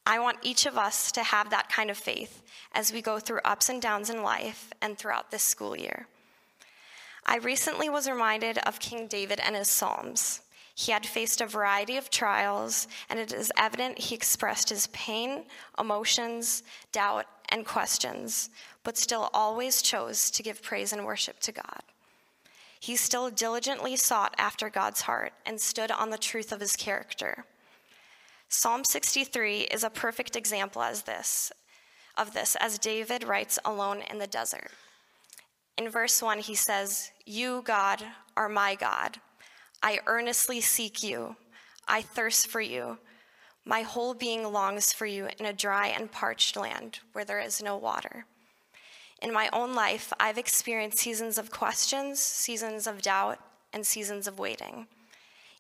I 0.06 0.20
want 0.20 0.38
each 0.42 0.66
of 0.66 0.78
us 0.78 1.12
to 1.14 1.24
have 1.24 1.50
that 1.50 1.70
kind 1.70 1.90
of 1.90 1.98
faith 1.98 2.42
as 2.74 2.94
we 2.94 3.02
go 3.02 3.20
through 3.20 3.42
ups 3.44 3.70
and 3.70 3.82
downs 3.82 4.10
in 4.10 4.24
life 4.24 4.72
and 4.82 4.98
throughout 4.98 5.32
this 5.32 5.44
school 5.44 5.76
year. 5.76 6.08
I 7.26 7.38
recently 7.38 7.90
was 7.90 8.10
reminded 8.10 8.58
of 8.60 8.80
King 8.80 9.08
David 9.08 9.40
and 9.40 9.56
his 9.56 9.70
Psalms. 9.70 10.42
He 10.76 10.92
had 10.92 11.06
faced 11.06 11.42
a 11.42 11.46
variety 11.46 11.98
of 11.98 12.10
trials, 12.10 12.88
and 13.10 13.20
it 13.20 13.32
is 13.32 13.52
evident 13.58 14.00
he 14.00 14.16
expressed 14.16 14.70
his 14.70 14.88
pain, 14.88 15.46
emotions, 15.78 16.64
doubt, 16.92 17.26
and 17.50 17.66
questions, 17.66 18.50
but 18.84 18.98
still 18.98 19.30
always 19.34 19.82
chose 19.82 20.32
to 20.32 20.44
give 20.44 20.64
praise 20.64 20.94
and 20.94 21.06
worship 21.06 21.40
to 21.42 21.52
God. 21.52 21.84
He 22.80 22.96
still 22.96 23.30
diligently 23.30 23.96
sought 23.96 24.34
after 24.38 24.70
God's 24.70 25.02
heart 25.02 25.34
and 25.46 25.62
stood 25.62 25.92
on 25.92 26.10
the 26.10 26.18
truth 26.18 26.52
of 26.52 26.62
his 26.62 26.76
character. 26.76 27.46
Psalm 28.50 28.84
63 28.84 29.62
is 29.62 29.84
a 29.84 29.90
perfect 29.90 30.36
example 30.36 30.82
as 30.82 31.04
this 31.04 31.52
of 32.18 32.34
this 32.34 32.58
as 32.58 32.78
David 32.78 33.24
writes 33.24 33.58
alone 33.64 34.02
in 34.10 34.18
the 34.20 34.28
desert. 34.28 34.72
In 35.78 35.90
verse 35.90 36.22
1 36.22 36.40
he 36.40 36.56
says, 36.56 37.12
"You 37.26 37.62
God 37.62 38.06
are 38.36 38.50
my 38.50 38.76
God. 38.76 39.22
I 39.84 40.00
earnestly 40.06 40.62
seek 40.62 41.04
you. 41.04 41.36
I 41.88 42.02
thirst 42.02 42.48
for 42.48 42.62
you. 42.62 43.00
My 43.66 43.82
whole 43.82 44.14
being 44.14 44.52
longs 44.52 44.94
for 44.94 45.06
you 45.06 45.28
in 45.40 45.46
a 45.46 45.54
dry 45.54 45.88
and 45.88 46.12
parched 46.12 46.56
land 46.56 47.00
where 47.14 47.26
there 47.26 47.40
is 47.40 47.62
no 47.62 47.78
water. 47.78 48.26
In 49.22 49.32
my 49.32 49.50
own 49.54 49.76
life, 49.76 50.12
I've 50.20 50.38
experienced 50.38 50.98
seasons 50.98 51.38
of 51.38 51.52
questions, 51.52 52.20
seasons 52.20 52.88
of 52.88 53.02
doubt, 53.02 53.40
and 53.72 53.86
seasons 53.86 54.28
of 54.28 54.40
waiting. 54.40 54.88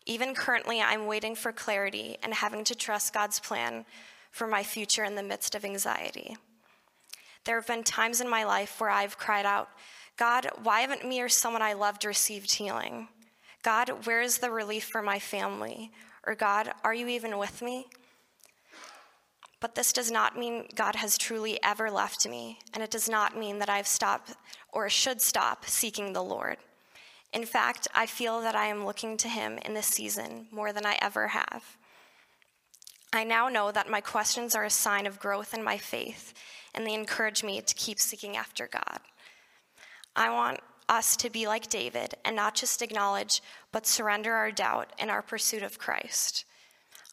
Even 0.05 0.33
currently, 0.33 0.81
I'm 0.81 1.05
waiting 1.05 1.35
for 1.35 1.51
clarity 1.51 2.17
and 2.23 2.33
having 2.33 2.63
to 2.65 2.75
trust 2.75 3.13
God's 3.13 3.39
plan 3.39 3.85
for 4.31 4.47
my 4.47 4.63
future 4.63 5.03
in 5.03 5.15
the 5.15 5.23
midst 5.23 5.53
of 5.53 5.63
anxiety. 5.63 6.37
There 7.45 7.55
have 7.55 7.67
been 7.67 7.83
times 7.83 8.19
in 8.19 8.29
my 8.29 8.43
life 8.43 8.79
where 8.79 8.89
I've 8.89 9.17
cried 9.17 9.45
out, 9.45 9.69
God, 10.17 10.47
why 10.63 10.81
haven't 10.81 11.07
me 11.07 11.21
or 11.21 11.29
someone 11.29 11.61
I 11.61 11.73
loved 11.73 12.03
received 12.05 12.51
healing? 12.51 13.07
God, 13.63 14.05
where 14.05 14.21
is 14.21 14.39
the 14.39 14.51
relief 14.51 14.85
for 14.85 15.01
my 15.01 15.19
family? 15.19 15.91
Or 16.25 16.35
God, 16.35 16.71
are 16.83 16.93
you 16.93 17.07
even 17.07 17.37
with 17.37 17.61
me? 17.61 17.87
But 19.59 19.75
this 19.75 19.93
does 19.93 20.11
not 20.11 20.37
mean 20.37 20.67
God 20.73 20.95
has 20.95 21.17
truly 21.17 21.59
ever 21.63 21.91
left 21.91 22.27
me, 22.27 22.59
and 22.73 22.83
it 22.83 22.89
does 22.89 23.07
not 23.07 23.37
mean 23.37 23.59
that 23.59 23.69
I've 23.69 23.87
stopped 23.87 24.33
or 24.73 24.89
should 24.89 25.21
stop 25.21 25.65
seeking 25.65 26.13
the 26.13 26.23
Lord. 26.23 26.57
In 27.31 27.45
fact, 27.45 27.87
I 27.93 28.07
feel 28.07 28.41
that 28.41 28.55
I 28.55 28.65
am 28.65 28.85
looking 28.85 29.17
to 29.17 29.29
Him 29.29 29.59
in 29.59 29.75
this 29.75 29.85
season 29.85 30.47
more 30.51 30.73
than 30.73 30.85
I 30.85 30.97
ever 30.99 31.27
have. 31.29 31.77
I 33.13 33.23
now 33.23 33.49
know 33.49 33.71
that 33.71 33.89
my 33.89 34.01
questions 34.01 34.55
are 34.55 34.65
a 34.65 34.69
sign 34.69 35.05
of 35.05 35.19
growth 35.19 35.53
in 35.53 35.63
my 35.63 35.77
faith, 35.77 36.33
and 36.73 36.85
they 36.85 36.93
encourage 36.93 37.43
me 37.43 37.61
to 37.61 37.75
keep 37.75 37.99
seeking 37.99 38.35
after 38.35 38.67
God. 38.67 38.99
I 40.15 40.29
want 40.31 40.59
us 40.91 41.15
to 41.15 41.29
be 41.29 41.47
like 41.47 41.69
David 41.69 42.15
and 42.25 42.35
not 42.35 42.53
just 42.53 42.81
acknowledge, 42.81 43.41
but 43.71 43.87
surrender 43.87 44.33
our 44.33 44.51
doubt 44.51 44.91
in 44.99 45.09
our 45.09 45.21
pursuit 45.21 45.63
of 45.63 45.79
Christ. 45.79 46.43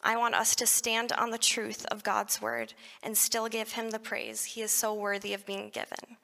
I 0.03 0.17
want 0.17 0.35
us 0.35 0.53
to 0.57 0.67
stand 0.67 1.13
on 1.13 1.31
the 1.31 1.37
truth 1.37 1.85
of 1.89 2.03
God's 2.03 2.41
word 2.41 2.73
and 3.01 3.17
still 3.17 3.47
give 3.47 3.73
him 3.73 3.89
the 3.89 3.99
praise 3.99 4.43
he 4.43 4.61
is 4.61 4.71
so 4.71 4.93
worthy 4.93 5.33
of 5.33 5.45
being 5.45 5.69
given. 5.69 6.17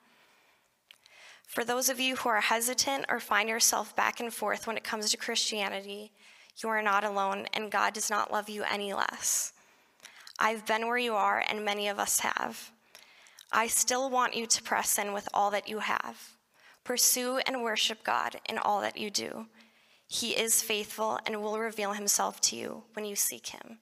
For 1.48 1.64
those 1.64 1.88
of 1.88 2.00
you 2.00 2.18
who 2.18 2.30
are 2.30 2.42
hesitant 2.42 3.06
or 3.08 3.22
find 3.22 3.48
yourself 3.48 3.96
back 3.96 4.20
and 4.20 4.34
forth 4.34 4.68
when 4.68 4.76
it 4.76 4.84
comes 4.84 5.10
to 5.10 5.18
Christianity, 5.18 6.12
you 6.58 6.68
are 6.68 6.82
not 6.82 7.06
alone 7.06 7.48
and 7.54 7.72
God 7.72 7.94
does 7.94 8.10
not 8.10 8.32
love 8.32 8.50
you 8.50 8.64
any 8.70 8.94
less. 8.94 9.54
I've 10.38 10.66
been 10.66 10.88
where 10.88 10.98
you 10.98 11.14
are, 11.14 11.42
and 11.48 11.64
many 11.64 11.88
of 11.88 11.98
us 11.98 12.20
have. 12.20 12.72
I 13.54 13.68
still 13.68 14.10
want 14.10 14.36
you 14.36 14.46
to 14.46 14.64
press 14.64 15.00
in 15.00 15.14
with 15.14 15.30
all 15.34 15.50
that 15.52 15.70
you 15.70 15.80
have. 15.80 16.35
Pursue 16.86 17.40
and 17.46 17.62
worship 17.62 18.04
God 18.04 18.40
in 18.48 18.58
all 18.58 18.80
that 18.80 18.98
you 18.98 19.10
do. 19.10 19.48
He 20.08 20.32
is 20.32 20.62
faithful 20.62 21.20
and 21.26 21.42
will 21.42 21.60
reveal 21.60 21.92
himself 21.92 22.40
to 22.42 22.56
you 22.56 22.84
when 22.94 23.04
you 23.04 23.16
seek 23.18 23.48
him. 23.48 23.80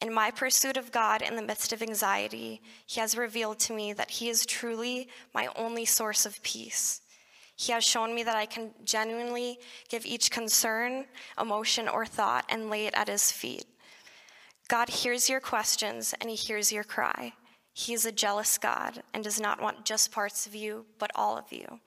In 0.00 0.12
my 0.14 0.30
pursuit 0.30 0.76
of 0.78 0.92
God 0.92 1.20
in 1.20 1.36
the 1.36 1.42
midst 1.42 1.72
of 1.72 1.82
anxiety, 1.82 2.62
He 2.86 3.00
has 3.00 3.16
revealed 3.16 3.58
to 3.60 3.74
me 3.74 3.92
that 3.92 4.10
He 4.10 4.30
is 4.30 4.46
truly 4.46 5.08
my 5.34 5.48
only 5.56 5.84
source 5.84 6.24
of 6.24 6.42
peace. 6.42 7.02
He 7.54 7.72
has 7.72 7.84
shown 7.84 8.14
me 8.14 8.22
that 8.22 8.36
I 8.36 8.46
can 8.46 8.70
genuinely 8.84 9.58
give 9.90 10.06
each 10.06 10.30
concern, 10.30 11.04
emotion, 11.38 11.86
or 11.86 12.06
thought 12.06 12.46
and 12.48 12.70
lay 12.70 12.86
it 12.86 12.94
at 12.94 13.08
His 13.08 13.30
feet. 13.30 13.66
God 14.68 14.88
hears 14.88 15.28
your 15.28 15.40
questions 15.40 16.14
and 16.18 16.30
He 16.30 16.36
hears 16.36 16.72
your 16.72 16.84
cry. 16.84 17.34
He 17.74 17.92
is 17.92 18.06
a 18.06 18.12
jealous 18.12 18.56
God 18.56 19.02
and 19.12 19.22
does 19.22 19.38
not 19.38 19.60
want 19.60 19.84
just 19.84 20.12
parts 20.12 20.46
of 20.46 20.54
you, 20.54 20.86
but 20.98 21.10
all 21.14 21.36
of 21.36 21.52
you. 21.52 21.80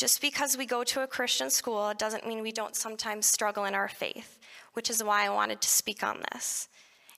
Just 0.00 0.22
because 0.22 0.56
we 0.56 0.64
go 0.64 0.82
to 0.82 1.02
a 1.02 1.06
Christian 1.06 1.50
school 1.50 1.92
doesn't 1.92 2.26
mean 2.26 2.40
we 2.40 2.52
don't 2.52 2.74
sometimes 2.74 3.26
struggle 3.26 3.66
in 3.66 3.74
our 3.74 3.86
faith, 3.86 4.38
which 4.72 4.88
is 4.88 5.04
why 5.04 5.26
I 5.26 5.28
wanted 5.28 5.60
to 5.60 5.68
speak 5.68 6.02
on 6.02 6.24
this. 6.32 6.68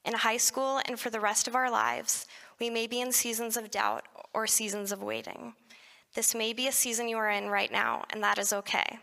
In 0.05 0.15
high 0.15 0.37
school 0.37 0.81
and 0.87 0.99
for 0.99 1.09
the 1.09 1.21
rest 1.21 1.47
of 1.47 1.55
our 1.55 1.71
lives, 1.71 2.27
we 2.59 2.71
may 2.71 2.89
be 2.89 3.01
in 3.01 3.13
seasons 3.13 3.57
of 3.57 3.71
doubt 3.71 4.07
or 4.35 4.49
seasons 4.49 4.91
of 4.91 5.01
waiting. 5.01 5.55
This 6.17 6.35
may 6.35 6.53
be 6.53 6.67
a 6.67 6.73
season 6.73 7.09
you 7.09 7.19
are 7.19 7.31
in 7.31 7.51
right 7.51 7.71
now, 7.71 8.03
and 8.11 8.21
that 8.25 8.37
is 8.37 8.53
okay. 8.53 8.99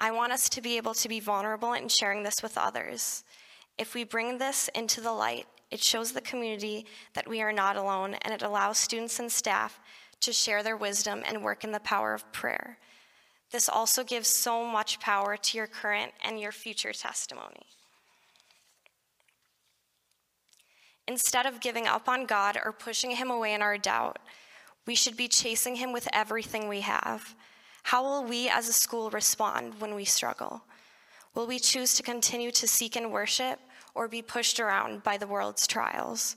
I 0.00 0.10
want 0.10 0.32
us 0.32 0.48
to 0.48 0.60
be 0.60 0.76
able 0.76 0.94
to 0.94 1.08
be 1.08 1.20
vulnerable 1.20 1.74
in 1.74 1.86
sharing 1.86 2.24
this 2.24 2.42
with 2.42 2.58
others. 2.58 3.22
If 3.78 3.94
we 3.94 4.02
bring 4.02 4.38
this 4.38 4.68
into 4.74 5.00
the 5.00 5.12
light, 5.12 5.46
it 5.70 5.80
shows 5.80 6.10
the 6.10 6.20
community 6.20 6.86
that 7.14 7.28
we 7.28 7.40
are 7.40 7.52
not 7.52 7.76
alone, 7.76 8.14
and 8.22 8.34
it 8.34 8.42
allows 8.42 8.78
students 8.78 9.20
and 9.20 9.30
staff 9.30 9.78
to 10.20 10.32
share 10.32 10.62
their 10.62 10.76
wisdom 10.76 11.22
and 11.26 11.42
work 11.42 11.64
in 11.64 11.72
the 11.72 11.80
power 11.80 12.14
of 12.14 12.30
prayer. 12.32 12.78
This 13.50 13.68
also 13.68 14.04
gives 14.04 14.28
so 14.28 14.64
much 14.64 15.00
power 15.00 15.36
to 15.36 15.56
your 15.56 15.66
current 15.66 16.12
and 16.24 16.38
your 16.38 16.52
future 16.52 16.92
testimony. 16.92 17.66
Instead 21.08 21.46
of 21.46 21.60
giving 21.60 21.88
up 21.88 22.08
on 22.08 22.26
God 22.26 22.56
or 22.64 22.72
pushing 22.72 23.12
him 23.12 23.30
away 23.30 23.52
in 23.52 23.62
our 23.62 23.76
doubt, 23.76 24.20
we 24.86 24.94
should 24.94 25.16
be 25.16 25.26
chasing 25.26 25.76
him 25.76 25.92
with 25.92 26.08
everything 26.12 26.68
we 26.68 26.82
have. 26.82 27.34
How 27.82 28.02
will 28.04 28.24
we 28.24 28.48
as 28.48 28.68
a 28.68 28.72
school 28.72 29.10
respond 29.10 29.80
when 29.80 29.94
we 29.94 30.04
struggle? 30.04 30.62
Will 31.34 31.46
we 31.46 31.58
choose 31.58 31.94
to 31.94 32.02
continue 32.02 32.50
to 32.52 32.68
seek 32.68 32.96
and 32.96 33.12
worship 33.12 33.58
or 33.94 34.06
be 34.06 34.22
pushed 34.22 34.60
around 34.60 35.02
by 35.02 35.16
the 35.16 35.26
world's 35.26 35.66
trials? 35.66 36.36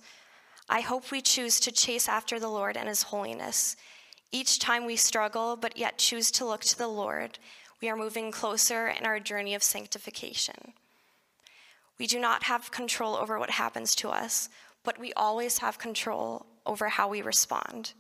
I 0.69 0.81
hope 0.81 1.11
we 1.11 1.21
choose 1.21 1.59
to 1.61 1.71
chase 1.71 2.07
after 2.07 2.39
the 2.39 2.47
Lord 2.47 2.77
and 2.77 2.87
his 2.87 3.03
holiness. 3.03 3.75
Each 4.31 4.59
time 4.59 4.85
we 4.85 4.95
struggle, 4.95 5.55
but 5.55 5.77
yet 5.77 5.97
choose 5.97 6.31
to 6.31 6.45
look 6.45 6.61
to 6.61 6.77
the 6.77 6.87
Lord, 6.87 7.37
we 7.81 7.89
are 7.89 7.97
moving 7.97 8.31
closer 8.31 8.87
in 8.87 9.05
our 9.05 9.19
journey 9.19 9.53
of 9.55 9.61
sanctification. 9.61 10.73
We 11.99 12.07
do 12.07 12.19
not 12.19 12.43
have 12.43 12.71
control 12.71 13.15
over 13.15 13.37
what 13.37 13.51
happens 13.51 13.93
to 13.95 14.09
us, 14.09 14.49
but 14.83 14.99
we 14.99 15.13
always 15.13 15.59
have 15.59 15.77
control 15.77 16.45
over 16.65 16.89
how 16.89 17.09
we 17.09 17.21
respond. 17.21 17.93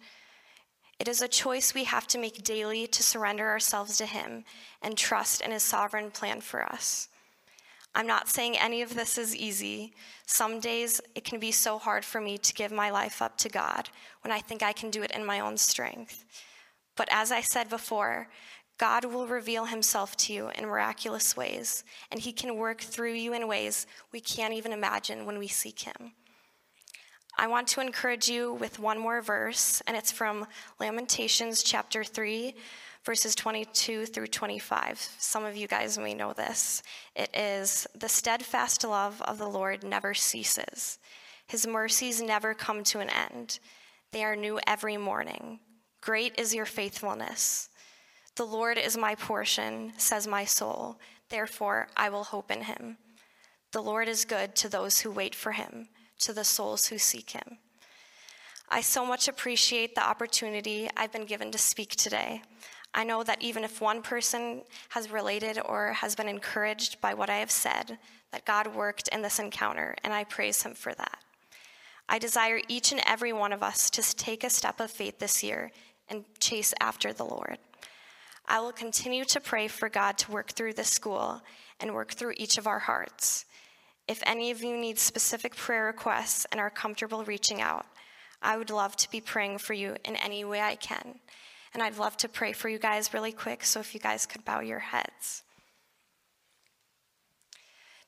It 0.99 1.07
is 1.07 1.21
a 1.21 1.27
choice 1.27 1.73
we 1.73 1.83
have 1.83 2.07
to 2.07 2.17
make 2.17 2.43
daily 2.43 2.87
to 2.87 3.03
surrender 3.03 3.49
ourselves 3.49 3.97
to 3.97 4.05
Him 4.05 4.45
and 4.81 4.97
trust 4.97 5.41
in 5.41 5.51
His 5.51 5.63
sovereign 5.63 6.11
plan 6.11 6.39
for 6.39 6.63
us. 6.63 7.09
I'm 7.95 8.07
not 8.07 8.27
saying 8.27 8.57
any 8.57 8.81
of 8.81 8.95
this 8.95 9.17
is 9.17 9.35
easy. 9.35 9.93
Some 10.25 10.59
days 10.59 10.99
it 11.13 11.23
can 11.23 11.39
be 11.39 11.51
so 11.51 11.77
hard 11.77 12.03
for 12.03 12.19
me 12.19 12.37
to 12.39 12.53
give 12.53 12.71
my 12.71 12.89
life 12.89 13.21
up 13.21 13.37
to 13.39 13.49
God 13.49 13.89
when 14.21 14.31
I 14.31 14.39
think 14.39 14.63
I 14.63 14.73
can 14.73 14.89
do 14.89 15.03
it 15.03 15.11
in 15.11 15.25
my 15.25 15.39
own 15.39 15.57
strength. 15.57 16.25
But 16.95 17.07
as 17.11 17.31
I 17.31 17.41
said 17.41 17.69
before, 17.69 18.29
God 18.79 19.05
will 19.05 19.27
reveal 19.27 19.65
himself 19.65 20.17
to 20.17 20.33
you 20.33 20.49
in 20.55 20.65
miraculous 20.65 21.37
ways, 21.37 21.83
and 22.11 22.19
he 22.19 22.33
can 22.33 22.57
work 22.57 22.81
through 22.81 23.13
you 23.13 23.33
in 23.33 23.47
ways 23.47 23.85
we 24.11 24.19
can't 24.19 24.53
even 24.53 24.71
imagine 24.71 25.25
when 25.25 25.37
we 25.37 25.47
seek 25.47 25.81
him. 25.81 26.13
I 27.37 27.47
want 27.47 27.67
to 27.69 27.81
encourage 27.81 28.27
you 28.27 28.53
with 28.53 28.79
one 28.79 28.99
more 28.99 29.21
verse, 29.21 29.81
and 29.87 29.95
it's 29.95 30.11
from 30.11 30.47
Lamentations 30.79 31.63
chapter 31.63 32.03
3, 32.03 32.55
verses 33.05 33.35
22 33.35 34.05
through 34.05 34.27
25. 34.27 34.99
Some 35.17 35.45
of 35.45 35.55
you 35.55 35.67
guys 35.67 35.97
may 35.97 36.13
know 36.13 36.33
this. 36.33 36.81
It 37.15 37.29
is 37.35 37.87
The 37.95 38.09
steadfast 38.09 38.83
love 38.83 39.21
of 39.23 39.37
the 39.37 39.49
Lord 39.49 39.83
never 39.83 40.13
ceases, 40.13 40.99
His 41.47 41.67
mercies 41.67 42.21
never 42.21 42.53
come 42.53 42.83
to 42.85 42.99
an 42.99 43.09
end. 43.09 43.59
They 44.11 44.23
are 44.23 44.35
new 44.35 44.59
every 44.67 44.97
morning. 44.97 45.59
Great 46.01 46.35
is 46.37 46.53
your 46.53 46.65
faithfulness. 46.65 47.69
The 48.35 48.45
Lord 48.45 48.77
is 48.77 48.97
my 48.97 49.15
portion, 49.15 49.93
says 49.97 50.27
my 50.27 50.45
soul. 50.45 50.99
Therefore, 51.29 51.87
I 51.95 52.09
will 52.09 52.23
hope 52.23 52.51
in 52.51 52.63
him. 52.63 52.97
The 53.71 53.81
Lord 53.81 54.07
is 54.07 54.25
good 54.25 54.55
to 54.57 54.69
those 54.69 54.99
who 54.99 55.11
wait 55.11 55.33
for 55.33 55.51
him, 55.51 55.87
to 56.19 56.33
the 56.33 56.43
souls 56.43 56.87
who 56.87 56.97
seek 56.97 57.31
him. 57.31 57.57
I 58.69 58.81
so 58.81 59.05
much 59.05 59.27
appreciate 59.27 59.95
the 59.95 60.07
opportunity 60.07 60.89
I've 60.97 61.11
been 61.11 61.25
given 61.25 61.51
to 61.51 61.57
speak 61.57 61.95
today. 61.95 62.41
I 62.95 63.03
know 63.03 63.23
that 63.23 63.41
even 63.41 63.63
if 63.63 63.81
one 63.81 64.01
person 64.01 64.61
has 64.89 65.11
related 65.11 65.59
or 65.63 65.93
has 65.93 66.15
been 66.15 66.27
encouraged 66.27 67.01
by 67.01 67.13
what 67.13 67.29
I 67.29 67.37
have 67.37 67.51
said, 67.51 67.97
that 68.31 68.45
God 68.45 68.75
worked 68.75 69.07
in 69.07 69.21
this 69.21 69.39
encounter, 69.39 69.95
and 70.03 70.13
I 70.13 70.23
praise 70.23 70.63
Him 70.63 70.73
for 70.73 70.93
that. 70.93 71.19
I 72.07 72.19
desire 72.19 72.61
each 72.67 72.91
and 72.91 73.01
every 73.05 73.33
one 73.33 73.53
of 73.53 73.63
us 73.63 73.89
to 73.91 74.15
take 74.15 74.43
a 74.43 74.49
step 74.49 74.79
of 74.79 74.91
faith 74.91 75.19
this 75.19 75.43
year 75.43 75.71
and 76.09 76.25
chase 76.39 76.73
after 76.79 77.13
the 77.13 77.23
Lord. 77.23 77.57
I 78.45 78.59
will 78.59 78.73
continue 78.73 79.23
to 79.25 79.39
pray 79.39 79.67
for 79.67 79.89
God 79.89 80.17
to 80.19 80.31
work 80.31 80.51
through 80.51 80.73
this 80.73 80.89
school 80.89 81.41
and 81.79 81.93
work 81.93 82.11
through 82.11 82.33
each 82.37 82.57
of 82.57 82.67
our 82.67 82.79
hearts. 82.79 83.45
If 84.07 84.21
any 84.25 84.51
of 84.51 84.61
you 84.61 84.77
need 84.77 84.99
specific 84.99 85.55
prayer 85.55 85.85
requests 85.85 86.45
and 86.51 86.59
are 86.59 86.69
comfortable 86.69 87.23
reaching 87.23 87.61
out, 87.61 87.85
I 88.41 88.57
would 88.57 88.69
love 88.69 88.97
to 88.97 89.09
be 89.09 89.21
praying 89.21 89.59
for 89.59 89.73
you 89.73 89.95
in 90.03 90.17
any 90.17 90.43
way 90.43 90.59
I 90.59 90.75
can. 90.75 91.19
And 91.73 91.81
I'd 91.81 91.97
love 91.97 92.17
to 92.17 92.29
pray 92.29 92.53
for 92.53 92.69
you 92.69 92.77
guys 92.77 93.13
really 93.13 93.31
quick, 93.31 93.63
so 93.63 93.79
if 93.79 93.93
you 93.93 93.99
guys 93.99 94.25
could 94.25 94.45
bow 94.45 94.59
your 94.59 94.79
heads. 94.79 95.43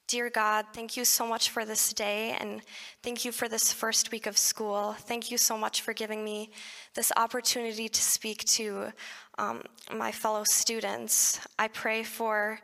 Dear 0.08 0.30
God, 0.30 0.68
thank 0.72 0.96
you 0.96 1.04
so 1.04 1.26
much 1.26 1.50
for 1.50 1.66
this 1.66 1.92
day 1.92 2.38
and 2.40 2.62
thank 3.02 3.26
you 3.26 3.32
for 3.32 3.50
this 3.50 3.74
first 3.74 4.12
week 4.12 4.28
of 4.28 4.38
school. 4.38 4.94
Thank 4.94 5.32
you 5.32 5.38
so 5.40 5.58
much 5.58 5.82
for 5.82 5.94
giving 5.94 6.24
me 6.24 6.52
this 6.94 7.12
opportunity 7.18 7.90
to 7.90 8.02
speak 8.02 8.44
to 8.46 8.94
um, 9.40 9.64
my 9.92 10.12
fellow 10.12 10.44
students. 10.44 11.40
I 11.58 11.70
pray 11.70 12.04
for 12.04 12.60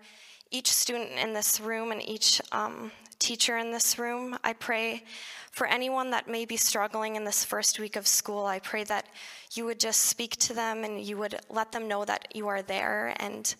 each 0.52 0.72
student 0.72 1.14
in 1.14 1.34
this 1.34 1.60
room 1.60 1.92
and 1.92 2.08
each 2.08 2.44
um, 2.52 2.92
teacher 3.22 3.58
in 3.58 3.72
this 3.72 4.00
room. 4.00 4.38
I 4.44 4.54
pray 4.54 5.04
for 5.52 5.68
anyone 5.68 6.10
that 6.10 6.28
may 6.28 6.44
be 6.44 6.58
struggling 6.58 7.16
in 7.16 7.24
this 7.24 7.46
first 7.46 7.80
week 7.80 7.96
of 7.96 8.08
school. 8.08 8.46
I 8.46 8.60
pray 8.60 8.84
that 8.86 9.06
you 9.54 9.64
would 9.66 9.80
just 9.80 10.02
speak 10.02 10.36
to 10.38 10.54
them 10.54 10.84
and 10.84 11.00
you 11.00 11.18
would 11.18 11.40
let 11.50 11.72
them 11.72 11.88
know 11.88 12.04
that 12.04 12.28
you 12.34 12.48
are 12.48 12.64
there. 12.64 13.14
And 13.18 13.54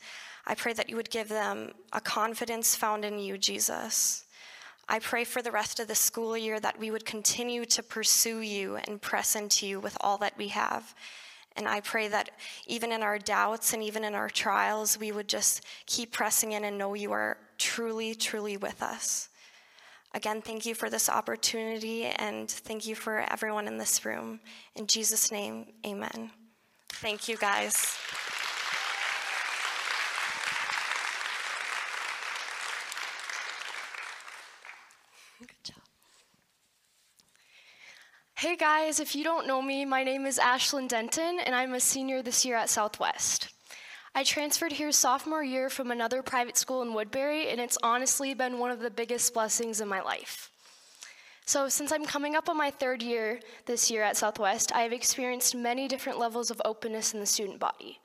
I 0.48 0.56
pray 0.56 0.74
that 0.74 0.90
you 0.90 0.96
would 0.96 1.12
give 1.12 1.30
them 1.30 1.72
a 1.94 2.02
confidence 2.02 2.76
found 2.76 3.06
in 3.06 3.20
you, 3.20 3.38
Jesus. 3.38 4.26
I 4.90 4.98
pray 4.98 5.24
for 5.24 5.44
the 5.44 5.52
rest 5.52 5.80
of 5.80 5.88
the 5.88 5.96
school 5.96 6.36
year 6.36 6.60
that 6.60 6.80
we 6.80 6.90
would 6.90 7.06
continue 7.06 7.64
to 7.66 7.84
pursue 7.84 8.40
you 8.40 8.78
and 8.88 9.00
press 9.02 9.36
into 9.36 9.68
you 9.68 9.80
with 9.80 9.96
all 10.02 10.18
that 10.18 10.38
we 10.38 10.48
have. 10.50 10.96
And 11.56 11.68
I 11.68 11.82
pray 11.82 12.08
that 12.08 12.32
even 12.66 12.92
in 12.92 13.04
our 13.04 13.20
doubts 13.20 13.74
and 13.74 13.84
even 13.84 14.04
in 14.04 14.16
our 14.16 14.30
trials, 14.30 14.98
we 14.98 15.12
would 15.12 15.28
just 15.28 15.64
keep 15.86 16.12
pressing 16.12 16.54
in 16.54 16.64
and 16.64 16.78
know 16.78 16.94
you 16.96 17.12
are 17.12 17.38
truly, 17.58 18.16
truly 18.16 18.58
with 18.58 18.82
us. 18.82 19.30
Again, 20.14 20.42
thank 20.42 20.66
you 20.66 20.76
for 20.76 20.90
this 20.90 21.08
opportunity 21.08 22.06
and 22.06 22.50
thank 22.52 22.86
you 22.86 22.96
for 22.96 23.20
everyone 23.32 23.68
in 23.68 23.78
this 23.78 24.06
room. 24.06 24.42
In 24.76 24.86
Jesus' 24.86 25.32
name, 25.32 25.68
amen. 25.86 26.32
Thank 26.90 27.30
you, 27.30 27.38
guys. 27.38 27.98
Hey 38.36 38.56
guys, 38.56 39.00
if 39.00 39.16
you 39.16 39.24
don't 39.24 39.46
know 39.46 39.62
me, 39.62 39.86
my 39.86 40.04
name 40.04 40.26
is 40.26 40.40
Ashlyn 40.40 40.88
Denton, 40.88 41.40
and 41.40 41.54
I'm 41.54 41.76
a 41.76 41.80
senior 41.80 42.24
this 42.24 42.44
year 42.44 42.56
at 42.56 42.72
Southwest. 42.72 43.50
I 44.14 44.24
transferred 44.24 44.74
here 44.74 44.92
sophomore 44.92 45.44
year 45.44 45.70
from 45.70 45.90
another 45.90 46.22
private 46.22 46.58
school 46.58 46.82
in 46.82 46.94
Woodbury, 46.94 47.48
and 47.48 47.62
it's 47.62 47.78
honestly 47.82 48.34
been 48.34 48.60
one 48.60 48.70
of 48.70 48.82
the 48.82 48.90
biggest 48.90 49.34
blessings 49.34 49.80
in 49.80 49.88
my 49.88 50.02
life. 50.02 50.52
So, 51.46 51.70
since 51.70 51.94
I'm 51.94 52.06
coming 52.06 52.36
up 52.36 52.50
on 52.50 52.58
my 52.58 52.72
third 52.72 53.02
year 53.02 53.40
this 53.66 53.90
year 53.90 54.04
at 54.04 54.18
Southwest, 54.18 54.74
I 54.74 54.82
have 54.82 54.92
experienced 54.92 55.56
many 55.56 55.88
different 55.88 56.20
levels 56.20 56.52
of 56.52 56.62
openness 56.66 57.14
in 57.14 57.22
the 57.22 57.26
student 57.26 57.60
body. 57.60 58.00